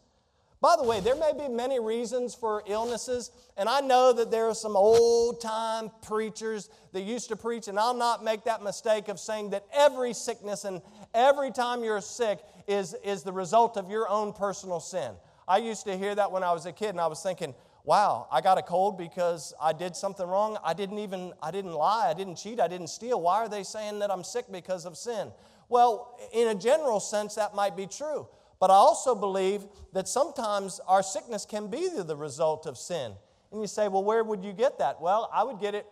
[0.61, 4.49] By the way, there may be many reasons for illnesses, and I know that there
[4.49, 9.07] are some old time preachers that used to preach, and I'll not make that mistake
[9.07, 10.83] of saying that every sickness and
[11.15, 15.13] every time you're sick is, is the result of your own personal sin.
[15.47, 18.27] I used to hear that when I was a kid, and I was thinking, wow,
[18.33, 20.59] I got a cold because I did something wrong.
[20.65, 23.21] I didn't even, I didn't lie, I didn't cheat, I didn't steal.
[23.21, 25.31] Why are they saying that I'm sick because of sin?
[25.69, 28.27] Well, in a general sense, that might be true.
[28.61, 33.13] But I also believe that sometimes our sickness can be the result of sin.
[33.53, 35.01] And you say, well, where would you get that?
[35.01, 35.87] Well, I would get it.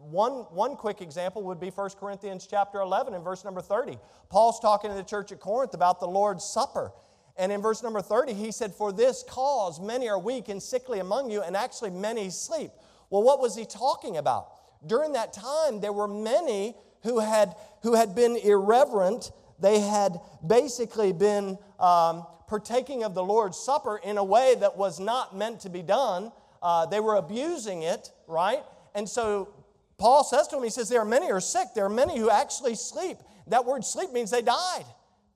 [0.00, 3.98] One, one quick example would be 1 Corinthians chapter 11 and verse number 30.
[4.30, 6.92] Paul's talking to the church at Corinth about the Lord's Supper.
[7.36, 10.98] And in verse number 30, he said, For this cause many are weak and sickly
[10.98, 12.72] among you, and actually many sleep.
[13.10, 14.48] Well, what was he talking about?
[14.86, 21.12] During that time, there were many who had, who had been irreverent they had basically
[21.12, 25.70] been um, partaking of the Lord's Supper in a way that was not meant to
[25.70, 26.32] be done.
[26.62, 28.62] Uh, they were abusing it, right?
[28.94, 29.54] And so
[29.98, 31.68] Paul says to him, he says, There are many who are sick.
[31.74, 33.18] There are many who actually sleep.
[33.48, 34.84] That word sleep means they died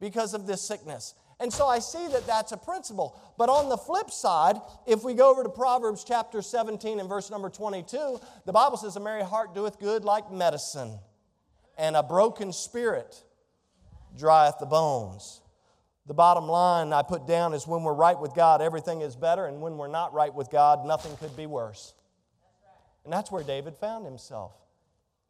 [0.01, 1.15] because of this sickness.
[1.41, 3.19] And so I see that that's a principle.
[3.37, 4.57] But on the flip side,
[4.87, 8.95] if we go over to Proverbs chapter 17 and verse number 22, the Bible says,
[8.95, 10.99] A merry heart doeth good like medicine,
[11.77, 13.25] and a broken spirit
[14.17, 15.41] drieth the bones.
[16.07, 19.47] The bottom line I put down is when we're right with God, everything is better,
[19.47, 21.95] and when we're not right with God, nothing could be worse.
[23.05, 24.53] And that's where David found himself.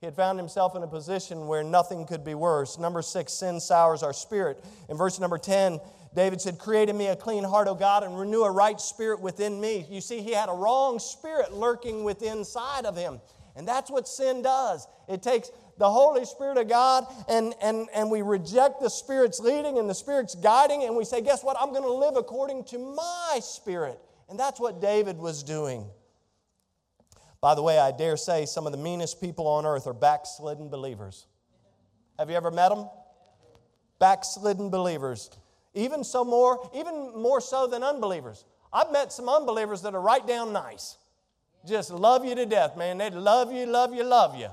[0.01, 2.77] He had found himself in a position where nothing could be worse.
[2.79, 4.63] Number six, sin sours our spirit.
[4.89, 5.79] In verse number 10,
[6.15, 9.21] David said, Create in me a clean heart, O God, and renew a right spirit
[9.21, 9.87] within me.
[9.89, 13.21] You see, he had a wrong spirit lurking within inside of him.
[13.55, 14.87] And that's what sin does.
[15.09, 19.79] It takes the Holy Spirit of God and, and, and we reject the Spirit's leading
[19.79, 21.57] and the Spirit's guiding, and we say, Guess what?
[21.61, 23.99] I'm going to live according to my Spirit.
[24.29, 25.87] And that's what David was doing.
[27.41, 30.69] By the way, I dare say some of the meanest people on earth are backslidden
[30.71, 31.27] believers.
[32.19, 32.89] Have you ever met them?
[33.99, 35.29] Backslidden believers.
[35.75, 38.45] Even so more, even more so than unbelievers.
[38.73, 40.99] I've met some unbelievers that are right down nice.
[41.67, 42.99] Just love you to death, man.
[42.99, 44.49] They love you, love you, love you.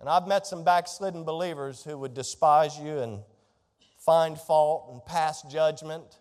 [0.00, 3.20] And I've met some backslidden believers who would despise you and
[3.98, 6.19] find fault and pass judgment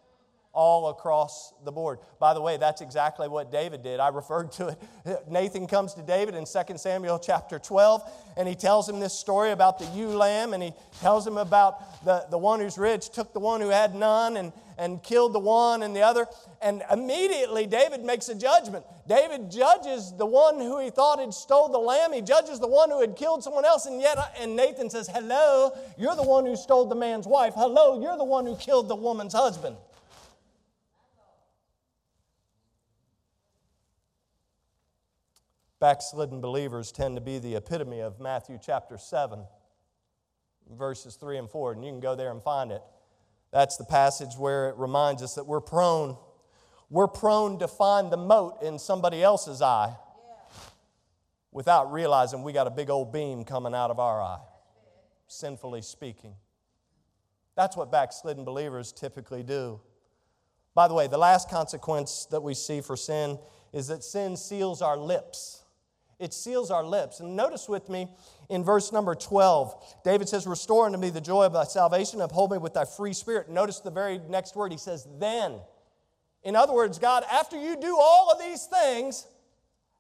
[0.52, 2.00] all across the board.
[2.20, 4.00] By the way, that's exactly what David did.
[4.00, 5.20] I referred to it.
[5.30, 8.02] Nathan comes to David in 2 Samuel chapter 12,
[8.36, 12.04] and he tells him this story about the ewe lamb, and he tells him about
[12.04, 15.40] the, the one who's rich took the one who had none and, and killed the
[15.40, 16.26] one and the other.
[16.62, 18.86] And immediately David makes a judgment.
[19.08, 22.12] David judges the one who he thought had stole the lamb.
[22.12, 23.86] He judges the one who had killed someone else.
[23.86, 27.54] And yet, uh, and Nathan says, Hello, you're the one who stole the man's wife.
[27.56, 29.76] Hello, you're the one who killed the woman's husband.
[35.80, 39.46] Backslidden believers tend to be the epitome of Matthew chapter 7,
[40.78, 42.82] verses 3 and 4, and you can go there and find it.
[43.52, 46.18] That's the passage where it reminds us that we're prone,
[46.90, 49.96] we're prone to find the mote in somebody else's eye
[51.52, 54.40] without realizing we got a big old beam coming out of our eye,
[55.28, 56.36] sinfully speaking.
[57.56, 59.80] That's what backslidden believers typically do.
[60.76, 63.40] By the way, the last consequence that we see for sin
[63.74, 65.59] is that sin seals our lips.
[66.20, 67.22] It seals our lips.
[67.22, 68.10] And notice with me
[68.50, 72.52] in verse number 12, David says, Restore unto me the joy of thy salvation, uphold
[72.52, 73.50] me with thy free spirit.
[73.50, 75.60] Notice the very next word, he says, Then.
[76.44, 79.28] In other words, God, after you do all of these things,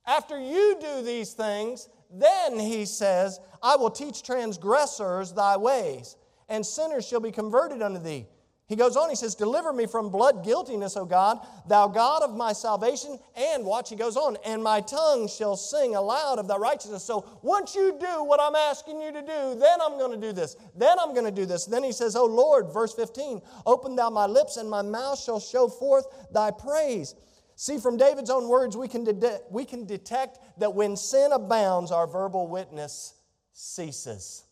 [0.06, 6.16] after you do these things, Then he says, I will teach transgressors thy ways,
[6.48, 8.26] and sinners shall be converted unto thee.
[8.70, 12.38] He goes on, he says, Deliver me from blood guiltiness, O God, thou God of
[12.38, 13.18] my salvation.
[13.36, 17.04] And watch, he goes on, and my tongue shall sing aloud of thy righteousness.
[17.04, 20.32] So once you do what I'm asking you to do, then I'm going to do
[20.32, 20.56] this.
[20.76, 21.66] Then I'm going to do this.
[21.66, 25.40] Then he says, O Lord, verse 15, open thou my lips, and my mouth shall
[25.40, 27.16] show forth thy praise.
[27.56, 31.92] See, from David's own words, we can, de- we can detect that when sin abounds,
[31.92, 33.16] our verbal witness
[33.52, 34.44] ceases.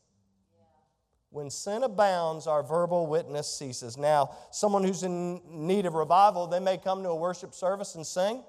[1.30, 3.98] When sin abounds, our verbal witness ceases.
[3.98, 8.06] Now, someone who's in need of revival, they may come to a worship service and
[8.06, 8.44] sing.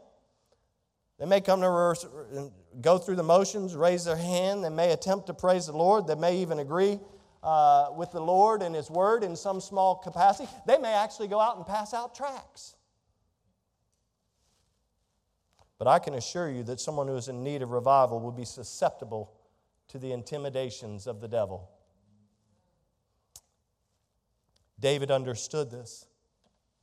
[1.18, 4.62] They may come to go through the motions, raise their hand.
[4.62, 6.06] They may attempt to praise the Lord.
[6.06, 7.00] They may even agree
[7.42, 10.48] uh, with the Lord and His Word in some small capacity.
[10.66, 12.76] They may actually go out and pass out tracts.
[15.78, 18.44] But I can assure you that someone who is in need of revival will be
[18.44, 19.32] susceptible
[19.88, 21.70] to the intimidations of the devil.
[24.80, 26.06] David understood this.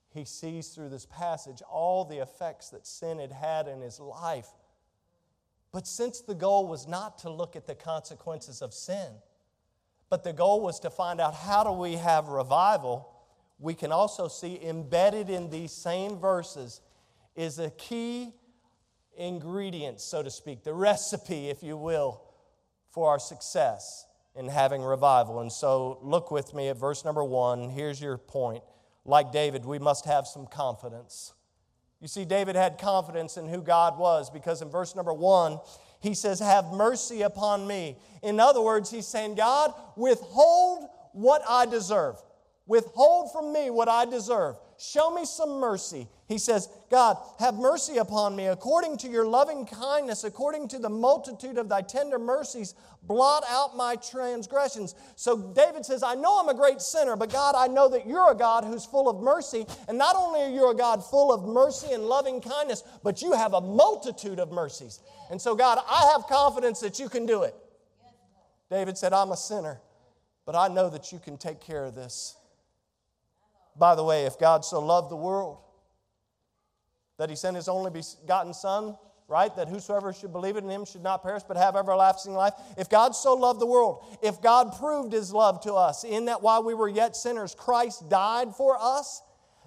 [0.09, 4.47] He sees through this passage all the effects that sin had had in his life.
[5.71, 9.13] But since the goal was not to look at the consequences of sin,
[10.09, 13.11] but the goal was to find out how do we have revival,
[13.59, 16.81] we can also see embedded in these same verses
[17.35, 18.33] is a key
[19.17, 22.21] ingredient, so to speak, the recipe, if you will,
[22.89, 24.05] for our success
[24.36, 25.39] in having revival.
[25.39, 27.69] And so look with me at verse number one.
[27.69, 28.63] Here's your point.
[29.05, 31.33] Like David, we must have some confidence.
[32.01, 35.59] You see, David had confidence in who God was because in verse number one,
[36.01, 37.97] he says, Have mercy upon me.
[38.21, 42.15] In other words, he's saying, God, withhold what I deserve.
[42.67, 44.55] Withhold from me what I deserve.
[44.77, 46.07] Show me some mercy.
[46.28, 50.89] He says, God, have mercy upon me according to your loving kindness, according to the
[50.89, 52.73] multitude of thy tender mercies,
[53.03, 54.95] blot out my transgressions.
[55.15, 58.32] So David says, I know I'm a great sinner, but God, I know that you're
[58.32, 59.67] a God who's full of mercy.
[59.88, 63.34] And not only are you a God full of mercy and loving kindness, but you
[63.34, 65.01] have a multitude of mercies.
[65.30, 67.53] And so, God, I have confidence that you can do it.
[68.71, 69.80] David said, I'm a sinner,
[70.43, 72.36] but I know that you can take care of this.
[73.78, 75.59] By the way, if God so loved the world
[77.18, 78.95] that he sent his only begotten Son,
[79.28, 79.55] right?
[79.55, 82.53] That whosoever should believe in him should not perish but have everlasting life.
[82.78, 86.41] If God so loved the world, if God proved his love to us in that
[86.41, 89.22] while we were yet sinners, Christ died for us,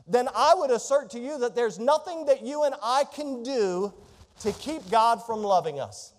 [0.06, 3.92] then I would assert to you that there's nothing that you and I can do
[4.40, 6.14] to keep God from loving us.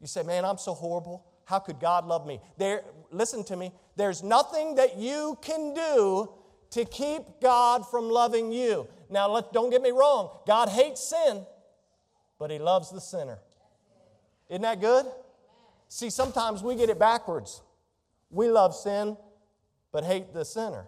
[0.00, 1.24] You say, man, I'm so horrible.
[1.44, 2.40] How could God love me?
[2.56, 3.72] There, listen to me.
[3.96, 6.32] There's nothing that you can do
[6.70, 8.88] to keep God from loving you.
[9.10, 10.38] Now, let, don't get me wrong.
[10.46, 11.44] God hates sin,
[12.38, 13.38] but He loves the sinner.
[14.48, 15.06] Isn't that good?
[15.88, 17.62] See, sometimes we get it backwards.
[18.30, 19.16] We love sin,
[19.92, 20.86] but hate the sinner.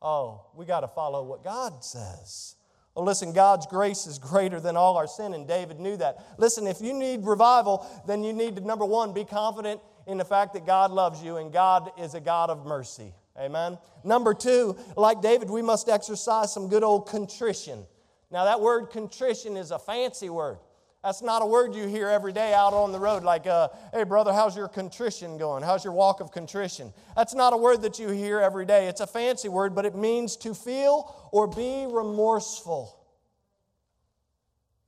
[0.00, 2.54] Oh, we got to follow what God says.
[2.94, 6.18] Well, listen, God's grace is greater than all our sin, and David knew that.
[6.38, 10.24] Listen, if you need revival, then you need to, number one, be confident in the
[10.24, 13.14] fact that God loves you and God is a God of mercy.
[13.38, 13.78] Amen.
[14.02, 17.86] Number two, like David, we must exercise some good old contrition.
[18.30, 20.58] Now, that word contrition is a fancy word.
[21.04, 24.02] That's not a word you hear every day out on the road, like, uh, hey,
[24.02, 25.62] brother, how's your contrition going?
[25.62, 26.92] How's your walk of contrition?
[27.14, 28.88] That's not a word that you hear every day.
[28.88, 32.98] It's a fancy word, but it means to feel or be remorseful.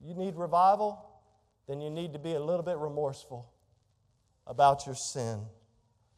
[0.01, 1.03] You need revival?
[1.67, 3.49] Then you need to be a little bit remorseful
[4.45, 5.45] about your sin.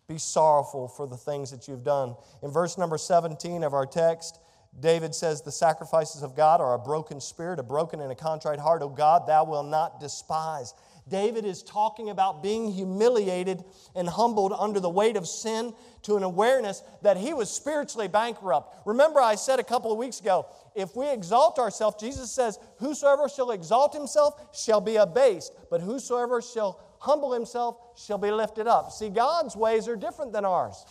[0.08, 2.16] Be sorrowful for the things that you've done.
[2.42, 4.40] In verse number 17 of our text,
[4.80, 8.60] David says, The sacrifices of God are a broken spirit, a broken and a contrite
[8.60, 8.82] heart.
[8.82, 10.74] O God, thou wilt not despise.
[11.08, 15.74] David is talking about being humiliated and humbled under the weight of sin
[16.04, 18.88] to an awareness that he was spiritually bankrupt.
[18.88, 20.46] Remember, I said a couple of weeks ago,
[20.76, 26.42] if we exalt ourselves, Jesus says, Whosoever shall exalt himself shall be abased, but whosoever
[26.42, 28.90] shall humble himself shall be lifted up.
[28.90, 30.86] See, God's ways are different than ours.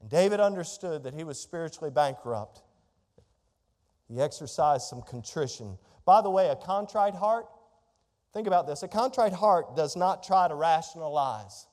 [0.00, 2.62] And David understood that he was spiritually bankrupt.
[4.08, 5.76] He exercised some contrition.
[6.06, 7.44] By the way, a contrite heart,
[8.32, 11.66] think about this a contrite heart does not try to rationalize,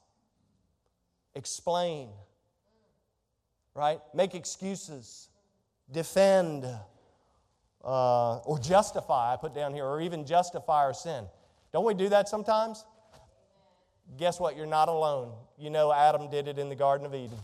[1.35, 2.09] explain,
[3.75, 3.99] right?
[4.13, 5.29] Make excuses,
[5.89, 6.65] defend,
[7.81, 11.25] uh, or justify, I put down here, or even justify our sin.
[11.71, 12.83] Don't we do that sometimes?
[14.17, 14.55] Guess what?
[14.55, 15.31] You're not alone.
[15.57, 17.37] You know, Adam did it in the Garden of Eden.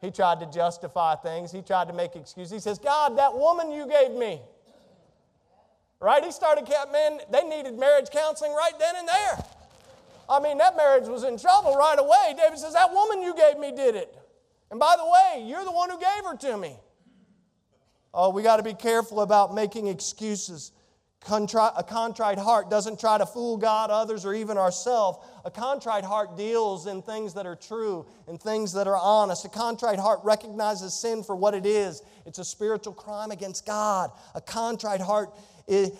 [0.00, 2.52] He tried to justify things, he tried to make excuses.
[2.52, 4.40] He says, God, that woman you gave me,
[6.00, 6.22] Right?
[6.22, 9.44] He started, man, they needed marriage counseling right then and there.
[10.28, 12.34] I mean, that marriage was in trouble right away.
[12.36, 14.14] David says, That woman you gave me did it.
[14.70, 16.76] And by the way, you're the one who gave her to me.
[18.12, 20.72] Oh, we got to be careful about making excuses.
[21.20, 25.18] Contri- a contrite heart doesn't try to fool God, others, or even ourselves.
[25.44, 29.44] A contrite heart deals in things that are true and things that are honest.
[29.44, 34.10] A contrite heart recognizes sin for what it is it's a spiritual crime against God.
[34.34, 35.30] A contrite heart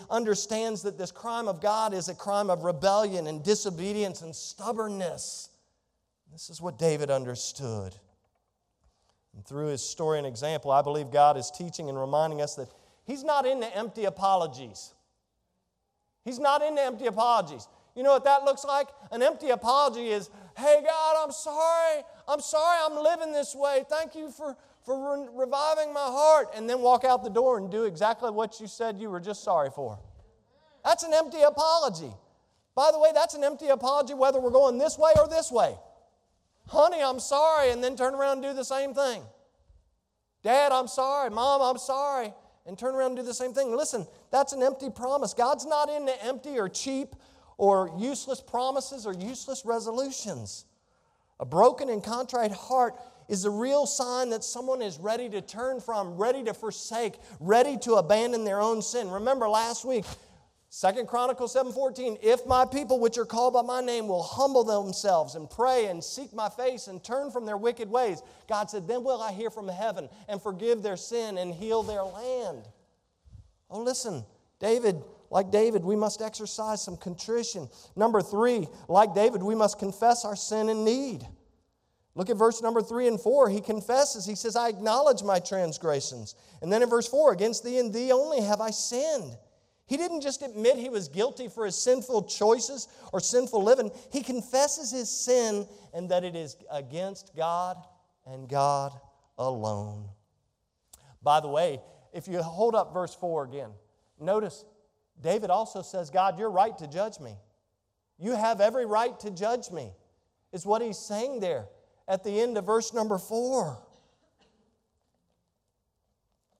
[0.09, 5.49] understands that this crime of God is a crime of rebellion and disobedience and stubbornness.
[6.31, 7.95] This is what David understood.
[9.35, 12.69] And through his story and example, I believe God is teaching and reminding us that
[13.05, 14.93] He's not into empty apologies.
[16.27, 17.69] He's not into empty apologies.
[17.95, 18.89] You know what that looks like?
[19.11, 22.03] An empty apology is, hey, God, I'm sorry.
[22.27, 23.85] I'm sorry I'm living this way.
[23.89, 26.49] Thank you for, for re- reviving my heart.
[26.53, 29.41] And then walk out the door and do exactly what you said you were just
[29.41, 29.99] sorry for.
[30.83, 32.11] That's an empty apology.
[32.75, 35.75] By the way, that's an empty apology whether we're going this way or this way.
[36.67, 39.21] Honey, I'm sorry, and then turn around and do the same thing.
[40.43, 41.29] Dad, I'm sorry.
[41.29, 42.33] Mom, I'm sorry.
[42.67, 43.75] And turn around and do the same thing.
[43.75, 45.33] Listen, that's an empty promise.
[45.33, 47.15] God's not into empty or cheap
[47.57, 50.65] or useless promises or useless resolutions.
[51.39, 52.95] A broken and contrite heart
[53.29, 57.77] is a real sign that someone is ready to turn from, ready to forsake, ready
[57.77, 59.09] to abandon their own sin.
[59.09, 60.05] Remember last week,
[60.69, 65.35] Second Chronicles 7:14, if my people which are called by my name will humble themselves
[65.35, 69.03] and pray and seek my face and turn from their wicked ways, God said, then
[69.03, 72.67] will I hear from heaven and forgive their sin and heal their land.
[73.69, 74.25] Oh, listen,
[74.59, 77.69] David, like David, we must exercise some contrition.
[77.95, 81.25] Number three, like David, we must confess our sin and need.
[82.15, 83.47] Look at verse number three and four.
[83.47, 86.35] He confesses, he says, I acknowledge my transgressions.
[86.61, 89.37] And then in verse four, against thee and thee only have I sinned.
[89.87, 94.21] He didn't just admit he was guilty for his sinful choices or sinful living, he
[94.21, 97.77] confesses his sin and that it is against God
[98.25, 98.91] and God
[99.37, 100.09] alone.
[101.23, 101.81] By the way,
[102.13, 103.69] if you hold up verse 4 again,
[104.19, 104.65] notice
[105.21, 107.35] David also says, God, you're right to judge me.
[108.19, 109.93] You have every right to judge me,
[110.51, 111.67] is what he's saying there
[112.07, 113.77] at the end of verse number 4.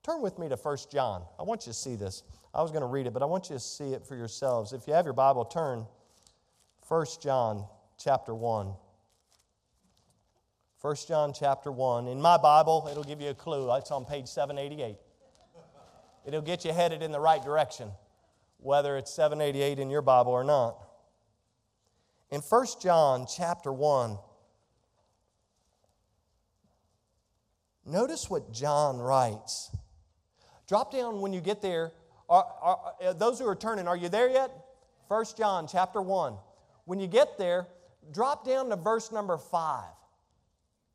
[0.08, 1.24] Turn with me to 1 John.
[1.38, 2.24] I want you to see this.
[2.54, 4.72] I was going to read it, but I want you to see it for yourselves.
[4.72, 5.86] If you have your Bible, turn
[6.88, 7.66] 1 John
[8.02, 8.74] chapter 1.
[10.80, 12.08] 1 John chapter 1.
[12.08, 13.70] In my Bible, it'll give you a clue.
[13.76, 14.96] It's on page 788.
[16.26, 17.92] It'll get you headed in the right direction,
[18.60, 20.78] whether it's 788 in your Bible or not.
[22.32, 24.18] In 1 John chapter 1,
[27.86, 29.70] notice what John writes.
[30.68, 31.92] Drop down when you get there
[32.30, 34.52] are, are, those who are turning, are you there yet?
[35.08, 36.34] 1 John chapter 1.
[36.86, 37.68] When you get there,
[38.12, 39.84] drop down to verse number 5.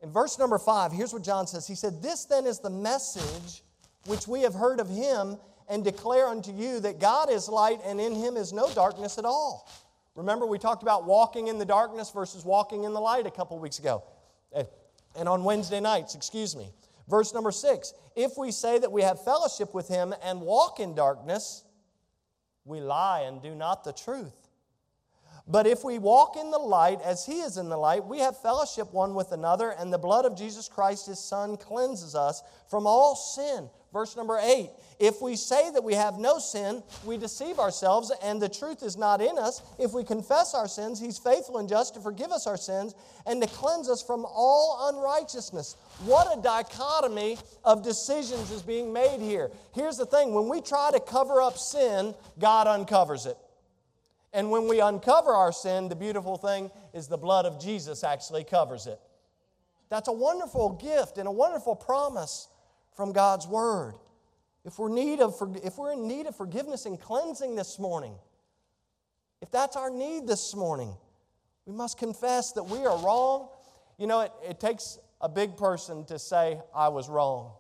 [0.03, 1.66] In verse number 5, here's what John says.
[1.66, 3.62] He said, This then is the message
[4.07, 8.01] which we have heard of him and declare unto you that God is light and
[8.01, 9.70] in him is no darkness at all.
[10.14, 13.59] Remember, we talked about walking in the darkness versus walking in the light a couple
[13.59, 14.03] weeks ago.
[14.55, 14.64] Eh,
[15.16, 16.68] and on Wednesday nights, excuse me.
[17.13, 20.95] Verse number six If we say that we have fellowship with him and walk in
[20.95, 21.63] darkness,
[22.65, 24.49] we lie and do not the truth.
[25.47, 28.41] But if we walk in the light as he is in the light, we have
[28.41, 32.87] fellowship one with another, and the blood of Jesus Christ, his son, cleanses us from
[32.87, 33.69] all sin.
[33.93, 38.40] Verse number eight If we say that we have no sin, we deceive ourselves, and
[38.40, 39.62] the truth is not in us.
[39.78, 42.95] If we confess our sins, He's faithful and just to forgive us our sins
[43.26, 45.76] and to cleanse us from all unrighteousness.
[46.05, 49.51] What a dichotomy of decisions is being made here.
[49.74, 53.36] Here's the thing when we try to cover up sin, God uncovers it.
[54.32, 58.45] And when we uncover our sin, the beautiful thing is the blood of Jesus actually
[58.45, 58.99] covers it.
[59.90, 62.49] That's a wonderful gift and a wonderful promise
[62.95, 63.95] from God's Word.
[64.64, 65.34] If we're, need of,
[65.64, 68.14] if we're in need of forgiveness and cleansing this morning,
[69.40, 70.95] if that's our need this morning,
[71.66, 73.49] we must confess that we are wrong.
[73.99, 77.53] You know, it, it takes a big person to say, I was wrong,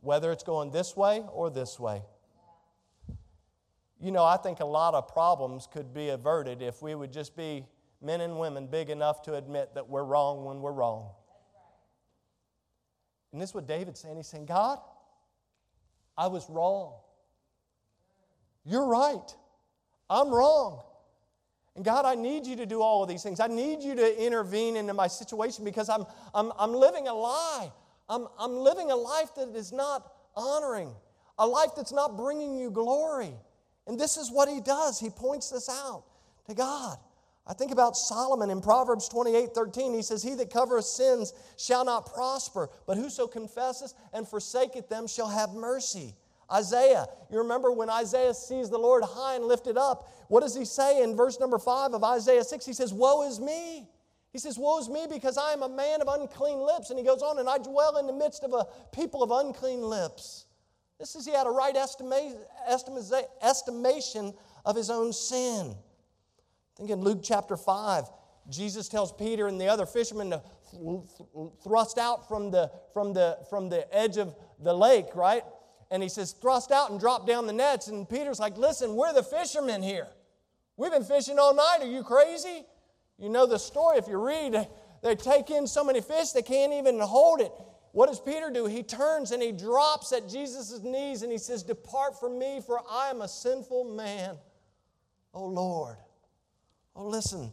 [0.00, 2.02] whether it's going this way or this way.
[4.00, 7.36] You know, I think a lot of problems could be averted if we would just
[7.36, 7.64] be
[8.02, 11.10] men and women big enough to admit that we're wrong when we're wrong.
[13.34, 14.16] And this is what David's saying.
[14.16, 14.78] He's saying, God,
[16.16, 16.92] I was wrong.
[18.64, 19.34] You're right.
[20.08, 20.84] I'm wrong.
[21.74, 23.40] And God, I need you to do all of these things.
[23.40, 27.72] I need you to intervene into my situation because I'm, I'm, I'm living a lie.
[28.08, 30.94] I'm, I'm living a life that is not honoring.
[31.38, 33.34] a life that's not bringing you glory.
[33.86, 35.00] And this is what he does.
[35.00, 36.04] He points this out
[36.46, 36.98] to God.
[37.46, 39.92] I think about Solomon in Proverbs 28 13.
[39.94, 45.06] He says, He that covereth sins shall not prosper, but whoso confesseth and forsaketh them
[45.06, 46.14] shall have mercy.
[46.52, 50.64] Isaiah, you remember when Isaiah sees the Lord high and lifted up, what does he
[50.64, 52.64] say in verse number 5 of Isaiah 6?
[52.64, 53.88] He says, Woe is me.
[54.32, 56.90] He says, Woe is me because I am a man of unclean lips.
[56.90, 59.82] And he goes on, and I dwell in the midst of a people of unclean
[59.82, 60.46] lips.
[60.98, 62.36] This is, he had a right estima-
[62.70, 64.34] estima- estimation
[64.64, 65.74] of his own sin.
[66.76, 68.04] Think in Luke chapter 5,
[68.50, 70.42] Jesus tells Peter and the other fishermen to
[71.62, 75.42] thrust out from the, from, the, from the edge of the lake, right?
[75.90, 77.88] And he says, thrust out and drop down the nets.
[77.88, 80.08] And Peter's like, listen, we're the fishermen here.
[80.76, 81.78] We've been fishing all night.
[81.82, 82.64] Are you crazy?
[83.18, 83.98] You know the story.
[83.98, 84.66] If you read,
[85.02, 87.52] they take in so many fish they can't even hold it.
[87.92, 88.66] What does Peter do?
[88.66, 92.80] He turns and he drops at Jesus' knees and he says, Depart from me, for
[92.90, 94.36] I am a sinful man.
[95.32, 95.96] Oh Lord.
[96.96, 97.52] Oh, listen,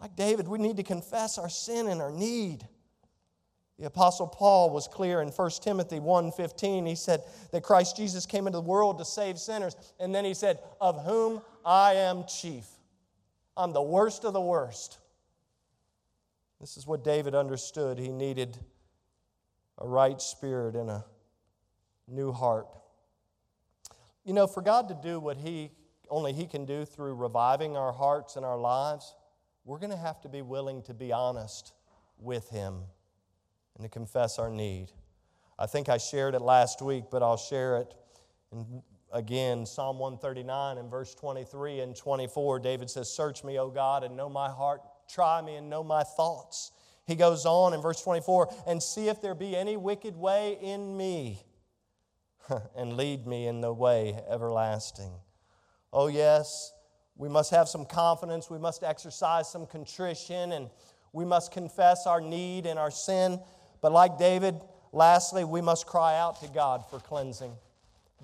[0.00, 2.66] like David, we need to confess our sin and our need.
[3.78, 6.86] The apostle Paul was clear in 1 Timothy 1:15.
[6.86, 10.32] He said that Christ Jesus came into the world to save sinners, and then he
[10.32, 12.70] said, "Of whom I am chief."
[13.56, 14.98] I'm the worst of the worst.
[16.60, 17.98] This is what David understood.
[17.98, 18.64] He needed
[19.78, 21.04] a right spirit and a
[22.06, 22.68] new heart.
[24.24, 25.72] You know, for God to do what he
[26.14, 29.16] only he can do through reviving our hearts and our lives,
[29.64, 31.72] we're going to have to be willing to be honest
[32.20, 32.82] with him
[33.74, 34.92] and to confess our need.
[35.58, 37.94] I think I shared it last week, but I'll share it
[38.52, 38.80] in,
[39.12, 39.66] again.
[39.66, 44.28] Psalm 139 and verse 23 and 24, David says, Search me, O God, and know
[44.28, 44.82] my heart.
[45.08, 46.70] Try me and know my thoughts.
[47.08, 50.96] He goes on in verse 24, and see if there be any wicked way in
[50.96, 51.42] me,
[52.76, 55.10] and lead me in the way everlasting.
[55.96, 56.72] Oh, yes,
[57.16, 58.50] we must have some confidence.
[58.50, 60.68] We must exercise some contrition, and
[61.12, 63.38] we must confess our need and our sin.
[63.80, 64.56] But like David,
[64.92, 67.52] lastly, we must cry out to God for cleansing.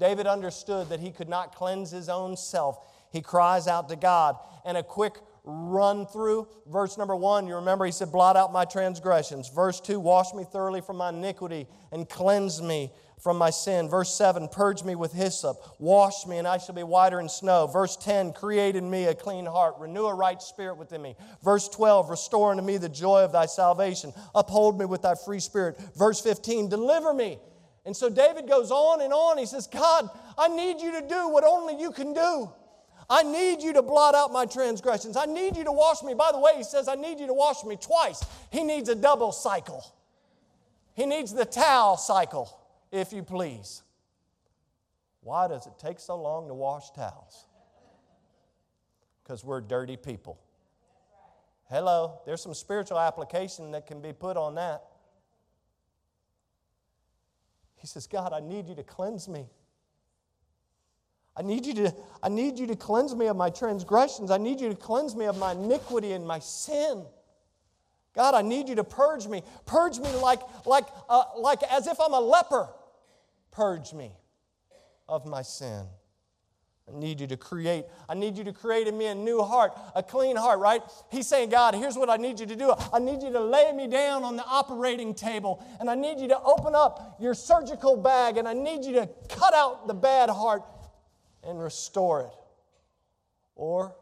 [0.01, 2.77] David understood that he could not cleanse his own self.
[3.13, 4.37] He cries out to God.
[4.65, 8.65] And a quick run through verse number one, you remember he said, Blot out my
[8.65, 9.49] transgressions.
[9.49, 12.91] Verse two, wash me thoroughly from my iniquity and cleanse me
[13.21, 13.89] from my sin.
[13.89, 17.67] Verse 7, purge me with hyssop, wash me, and I shall be whiter than snow.
[17.67, 21.15] Verse 10, create in me a clean heart, renew a right spirit within me.
[21.45, 25.41] Verse 12, restore unto me the joy of thy salvation, uphold me with thy free
[25.41, 25.79] spirit.
[25.97, 27.39] Verse 15, deliver me.
[27.85, 29.39] And so David goes on and on.
[29.39, 32.51] He says, God, I need you to do what only you can do.
[33.09, 35.17] I need you to blot out my transgressions.
[35.17, 36.15] I need you to wash me.
[36.15, 38.25] By the way, he says, I need you to wash me twice.
[38.53, 39.85] He needs a double cycle.
[40.95, 42.60] He needs the towel cycle
[42.93, 43.83] if you please.
[45.23, 47.47] Why does it take so long to wash towels?
[49.23, 50.41] Because we're dirty people.
[51.69, 54.83] Hello, there's some spiritual application that can be put on that.
[57.77, 59.47] He says, God, I need you to cleanse me.
[61.37, 64.31] I need you to, I need you to cleanse me of my transgressions.
[64.31, 67.05] I need you to cleanse me of my iniquity and my sin.
[68.15, 69.43] God, I need you to purge me.
[69.65, 72.69] Purge me like, like, uh, like as if I'm a leper.
[73.51, 74.13] Purge me
[75.09, 75.87] of my sin.
[76.89, 77.85] I need you to create.
[78.09, 80.83] I need you to create in me a new heart, a clean heart, right?
[81.11, 82.75] He's saying, God, here's what I need you to do.
[82.93, 86.29] I need you to lay me down on the operating table, and I need you
[86.29, 90.31] to open up your surgical bag, and I need you to cut out the bad
[90.31, 90.63] heart
[91.45, 92.35] and restore it.
[93.55, 93.95] Or,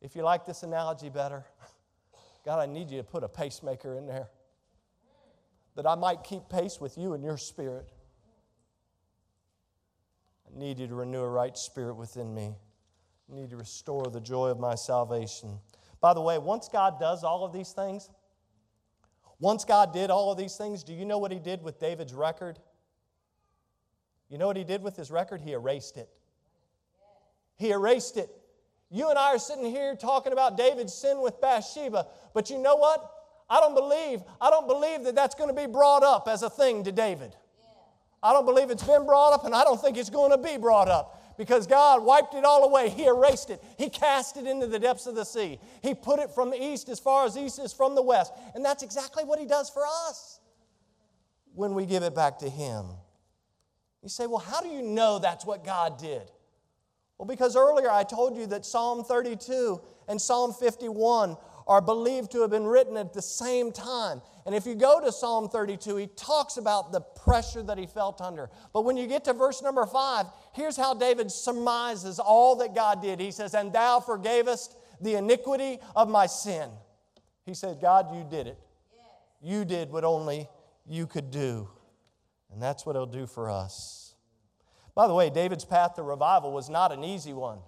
[0.00, 1.44] if you like this analogy better,
[2.44, 4.28] God, I need you to put a pacemaker in there
[5.76, 7.88] that I might keep pace with you and your spirit.
[10.54, 12.54] I need you to renew a right spirit within me.
[13.30, 15.58] I need to restore the joy of my salvation.
[16.00, 18.10] By the way, once God does all of these things,
[19.38, 22.12] once God did all of these things, do you know what he did with David's
[22.12, 22.58] record?
[24.28, 25.40] You know what he did with his record?
[25.40, 26.08] He erased it.
[27.56, 28.30] He erased it.
[28.90, 32.76] You and I are sitting here talking about David's sin with Bathsheba, but you know
[32.76, 33.08] what?
[33.48, 36.50] I don't believe, I don't believe that that's going to be brought up as a
[36.50, 37.36] thing to David.
[38.22, 40.58] I don't believe it's been brought up, and I don't think it's going to be
[40.58, 42.90] brought up because God wiped it all away.
[42.90, 43.62] He erased it.
[43.78, 45.58] He cast it into the depths of the sea.
[45.82, 48.32] He put it from the east as far as east is from the west.
[48.54, 50.38] And that's exactly what He does for us
[51.54, 52.86] when we give it back to Him.
[54.02, 56.30] You say, well, how do you know that's what God did?
[57.16, 61.36] Well, because earlier I told you that Psalm 32 and Psalm 51
[61.70, 64.20] are believed to have been written at the same time.
[64.44, 68.20] And if you go to Psalm 32, he talks about the pressure that he felt
[68.20, 68.50] under.
[68.74, 73.00] But when you get to verse number five, here's how David surmises all that God
[73.00, 73.20] did.
[73.20, 76.70] He says, And thou forgavest the iniquity of my sin.
[77.46, 78.58] He said, God, you did it.
[79.40, 80.48] You did what only
[80.88, 81.68] you could do.
[82.52, 84.16] And that's what he'll do for us.
[84.96, 87.60] By the way, David's path to revival was not an easy one.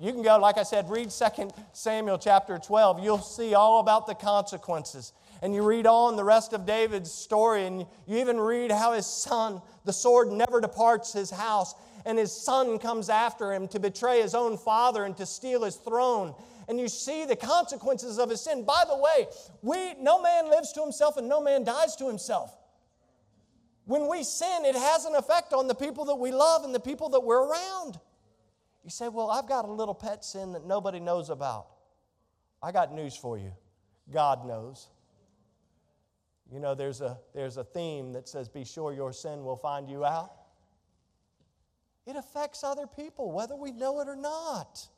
[0.00, 3.04] You can go, like I said, read 2 Samuel chapter 12.
[3.04, 5.12] You'll see all about the consequences.
[5.42, 9.04] And you read on the rest of David's story, and you even read how his
[9.04, 11.74] son, the sword never departs his house,
[12.06, 15.76] and his son comes after him to betray his own father and to steal his
[15.76, 16.34] throne.
[16.66, 18.64] And you see the consequences of his sin.
[18.64, 19.26] By the way,
[19.60, 22.56] we, no man lives to himself and no man dies to himself.
[23.84, 26.80] When we sin, it has an effect on the people that we love and the
[26.80, 27.98] people that we're around.
[28.84, 31.66] You say, Well, I've got a little pet sin that nobody knows about.
[32.62, 33.52] I got news for you
[34.12, 34.88] God knows.
[36.52, 39.88] You know, there's a, there's a theme that says, Be sure your sin will find
[39.88, 40.32] you out.
[42.06, 44.88] It affects other people, whether we know it or not.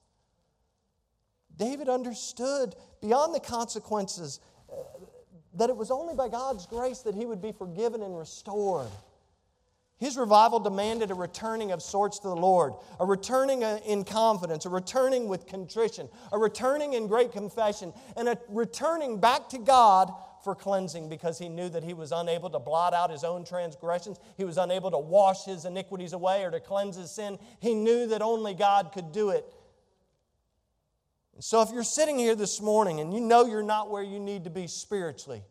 [1.58, 4.40] David understood beyond the consequences
[4.72, 4.76] uh,
[5.54, 8.88] that it was only by God's grace that he would be forgiven and restored.
[10.02, 14.66] His revival demanded a returning of sorts to the Lord, a returning uh, in confidence,
[14.66, 20.12] a returning with contrition, a returning in great confession, and a returning back to God
[20.42, 24.18] for cleansing because he knew that he was unable to blot out his own transgressions.
[24.36, 27.38] He was unable to wash his iniquities away or to cleanse his sin.
[27.60, 29.46] He knew that only God could do it.
[31.38, 34.42] So, if you're sitting here this morning and you know you're not where you need
[34.44, 35.44] to be spiritually,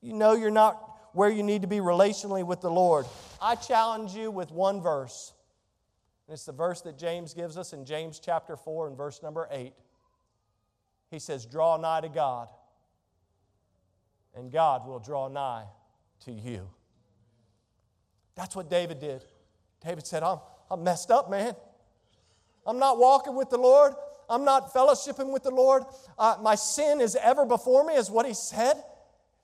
[0.00, 3.06] you know you're not where you need to be relationally with the Lord,
[3.40, 5.32] I challenge you with one verse.
[6.26, 9.48] And it's the verse that James gives us in James chapter 4 and verse number
[9.50, 9.72] 8.
[11.10, 12.48] He says, Draw nigh to God,
[14.34, 15.64] and God will draw nigh
[16.24, 16.68] to you.
[18.34, 19.24] That's what David did.
[19.84, 20.38] David said, I'm,
[20.70, 21.54] I'm messed up, man.
[22.66, 23.94] I'm not walking with the Lord.
[24.28, 25.84] I'm not fellowshipping with the Lord.
[26.18, 28.82] Uh, my sin is ever before me, is what he said.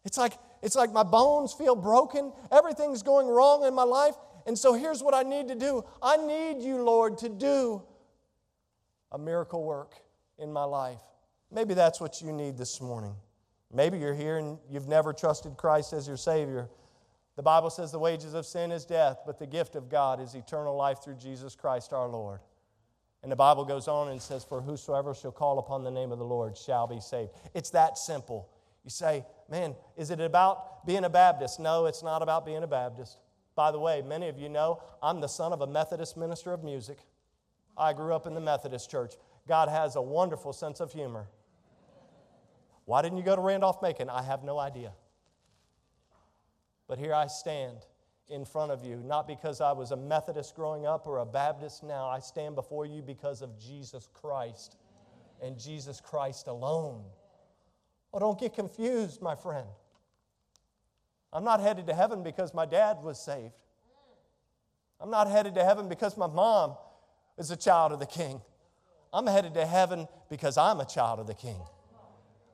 [0.04, 2.32] It's like it's like my bones feel broken.
[2.52, 4.14] Everything's going wrong in my life.
[4.46, 7.82] And so here's what I need to do I need you, Lord, to do
[9.12, 9.94] a miracle work
[10.38, 11.00] in my life.
[11.50, 13.14] Maybe that's what you need this morning.
[13.72, 16.68] Maybe you're here and you've never trusted Christ as your Savior.
[17.36, 20.34] The Bible says the wages of sin is death, but the gift of God is
[20.34, 22.40] eternal life through Jesus Christ our Lord.
[23.22, 26.18] And the Bible goes on and says, For whosoever shall call upon the name of
[26.18, 27.30] the Lord shall be saved.
[27.54, 28.48] It's that simple.
[28.84, 31.60] You say, man, is it about being a Baptist?
[31.60, 33.18] No, it's not about being a Baptist.
[33.56, 36.62] By the way, many of you know I'm the son of a Methodist minister of
[36.62, 36.98] music.
[37.76, 39.14] I grew up in the Methodist church.
[39.48, 41.26] God has a wonderful sense of humor.
[42.84, 44.08] Why didn't you go to Randolph Macon?
[44.08, 44.92] I have no idea.
[46.88, 47.78] But here I stand
[48.28, 51.82] in front of you, not because I was a Methodist growing up or a Baptist
[51.82, 52.08] now.
[52.08, 54.76] I stand before you because of Jesus Christ
[55.42, 57.04] and Jesus Christ alone.
[58.12, 59.66] Oh, don't get confused, my friend.
[61.32, 63.54] I'm not headed to heaven because my dad was saved.
[65.00, 66.74] I'm not headed to heaven because my mom
[67.38, 68.40] is a child of the king.
[69.12, 71.60] I'm headed to heaven because I'm a child of the king.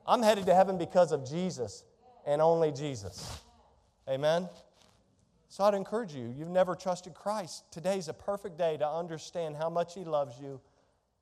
[0.05, 1.83] I'm headed to heaven because of Jesus
[2.25, 3.41] and only Jesus.
[4.07, 4.47] Amen?
[5.49, 7.63] So I'd encourage you, you've never trusted Christ.
[7.71, 10.61] Today's a perfect day to understand how much He loves you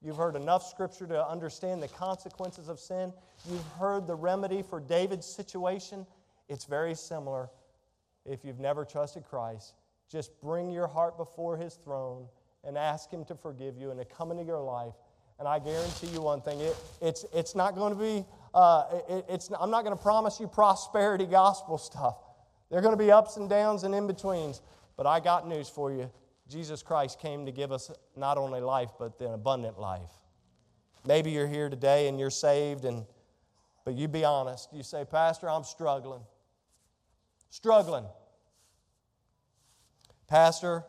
[0.05, 3.11] You've heard enough scripture to understand the consequences of sin.
[3.49, 6.05] You've heard the remedy for David's situation.
[6.47, 7.49] It's very similar
[8.23, 9.73] if you've never trusted Christ.
[10.11, 12.27] Just bring your heart before his throne
[12.63, 14.93] and ask him to forgive you and to come into your life.
[15.39, 19.25] And I guarantee you one thing it, it's, it's not going to be, uh, it,
[19.27, 22.17] it's, I'm not going to promise you prosperity gospel stuff.
[22.69, 24.61] There are going to be ups and downs and in betweens.
[24.97, 26.09] But I got news for you.
[26.47, 30.11] Jesus Christ came to give us not only life, but an abundant life.
[31.05, 33.05] Maybe you're here today and you're saved, and,
[33.83, 34.69] but you be honest.
[34.71, 36.21] You say, Pastor, I'm struggling.
[37.49, 38.05] Struggling.
[40.27, 40.83] Pastor,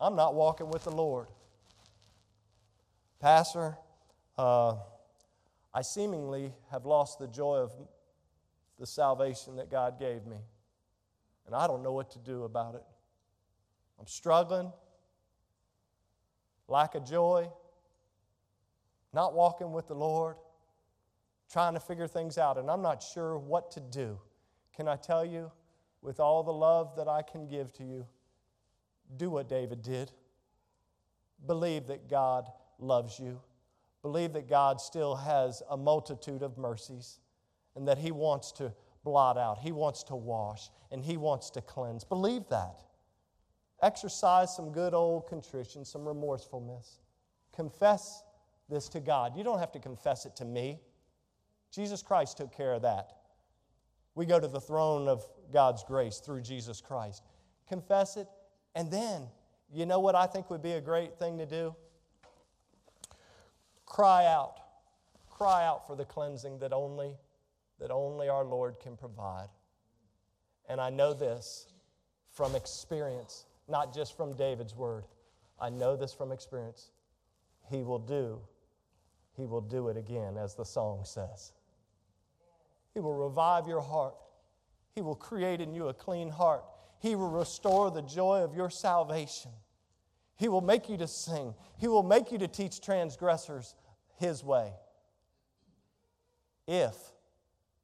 [0.00, 1.26] I'm not walking with the Lord.
[3.20, 3.76] Pastor,
[4.36, 4.74] uh,
[5.72, 7.72] I seemingly have lost the joy of
[8.78, 10.36] the salvation that God gave me,
[11.46, 12.82] and I don't know what to do about it.
[13.98, 14.72] I'm struggling,
[16.68, 17.48] lack of joy,
[19.12, 20.36] not walking with the Lord,
[21.50, 24.18] trying to figure things out, and I'm not sure what to do.
[24.74, 25.52] Can I tell you,
[26.02, 28.06] with all the love that I can give to you,
[29.16, 30.12] do what David did.
[31.46, 33.40] Believe that God loves you.
[34.02, 37.20] Believe that God still has a multitude of mercies
[37.74, 38.72] and that He wants to
[39.02, 42.04] blot out, He wants to wash, and He wants to cleanse.
[42.04, 42.82] Believe that.
[43.82, 46.98] Exercise some good old contrition, some remorsefulness.
[47.54, 48.22] Confess
[48.68, 49.36] this to God.
[49.36, 50.80] You don't have to confess it to me.
[51.70, 53.10] Jesus Christ took care of that.
[54.14, 57.24] We go to the throne of God's grace through Jesus Christ.
[57.68, 58.28] Confess it,
[58.74, 59.28] and then,
[59.72, 61.74] you know what I think would be a great thing to do?
[63.86, 64.60] Cry out.
[65.30, 67.16] Cry out for the cleansing that only,
[67.80, 69.48] that only our Lord can provide.
[70.68, 71.66] And I know this
[72.30, 75.04] from experience, not just from David's word.
[75.60, 76.90] I know this from experience.
[77.70, 78.40] He will do,
[79.36, 81.52] He will do it again, as the song says.
[82.92, 84.14] He will revive your heart.
[84.94, 86.64] He will create in you a clean heart.
[87.00, 89.50] He will restore the joy of your salvation.
[90.36, 91.54] He will make you to sing.
[91.78, 93.74] He will make you to teach transgressors
[94.18, 94.72] His way.
[96.66, 96.94] If,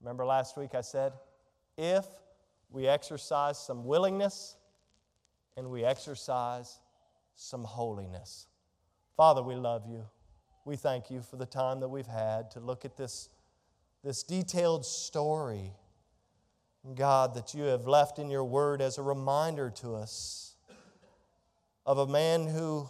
[0.00, 1.12] remember last week I said,
[1.76, 2.06] if
[2.70, 4.56] we exercise some willingness
[5.60, 6.80] and we exercise
[7.36, 8.46] some holiness.
[9.14, 10.06] Father, we love you.
[10.64, 13.28] We thank you for the time that we've had to look at this
[14.02, 15.72] this detailed story,
[16.94, 20.54] God, that you have left in your word as a reminder to us
[21.84, 22.88] of a man who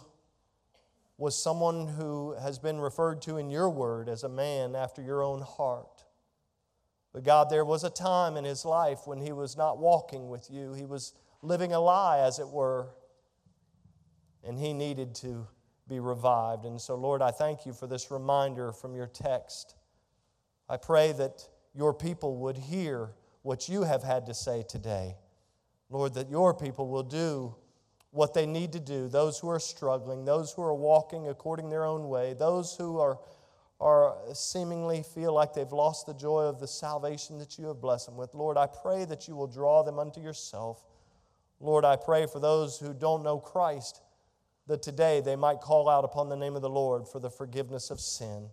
[1.17, 5.21] was someone who has been referred to in your word as a man after your
[5.21, 6.05] own heart.
[7.11, 10.49] But God, there was a time in his life when he was not walking with
[10.49, 10.71] you.
[10.71, 12.89] He was living a lie, as it were,
[14.43, 15.47] and he needed to
[15.87, 16.65] be revived.
[16.65, 19.75] And so, Lord, I thank you for this reminder from your text
[20.69, 23.11] I pray that your people would hear
[23.41, 25.17] what you have had to say today.
[25.89, 27.53] Lord, that your people will do
[28.11, 31.85] what they need to do, those who are struggling, those who are walking according their
[31.85, 33.19] own way, those who are,
[33.79, 38.05] are seemingly feel like they've lost the joy of the salvation that you have blessed
[38.07, 38.33] them with.
[38.33, 40.83] Lord, I pray that you will draw them unto yourself.
[41.61, 44.01] Lord, I pray for those who don't know Christ
[44.67, 47.91] that today they might call out upon the name of the Lord for the forgiveness
[47.91, 48.49] of sin.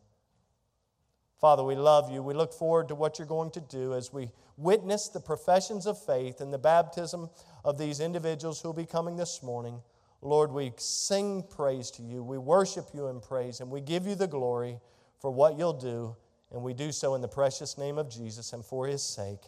[1.41, 2.23] Father, we love you.
[2.23, 6.05] We look forward to what you're going to do as we witness the professions of
[6.05, 7.31] faith and the baptism
[7.65, 9.81] of these individuals who will be coming this morning.
[10.21, 12.25] Lord, we sing praise to you.
[12.25, 14.81] We worship you in praise, and we give you the glory
[15.21, 16.17] for what you'll do.
[16.51, 19.43] And we do so in the precious name of Jesus and for his sake.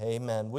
[0.00, 0.50] Amen.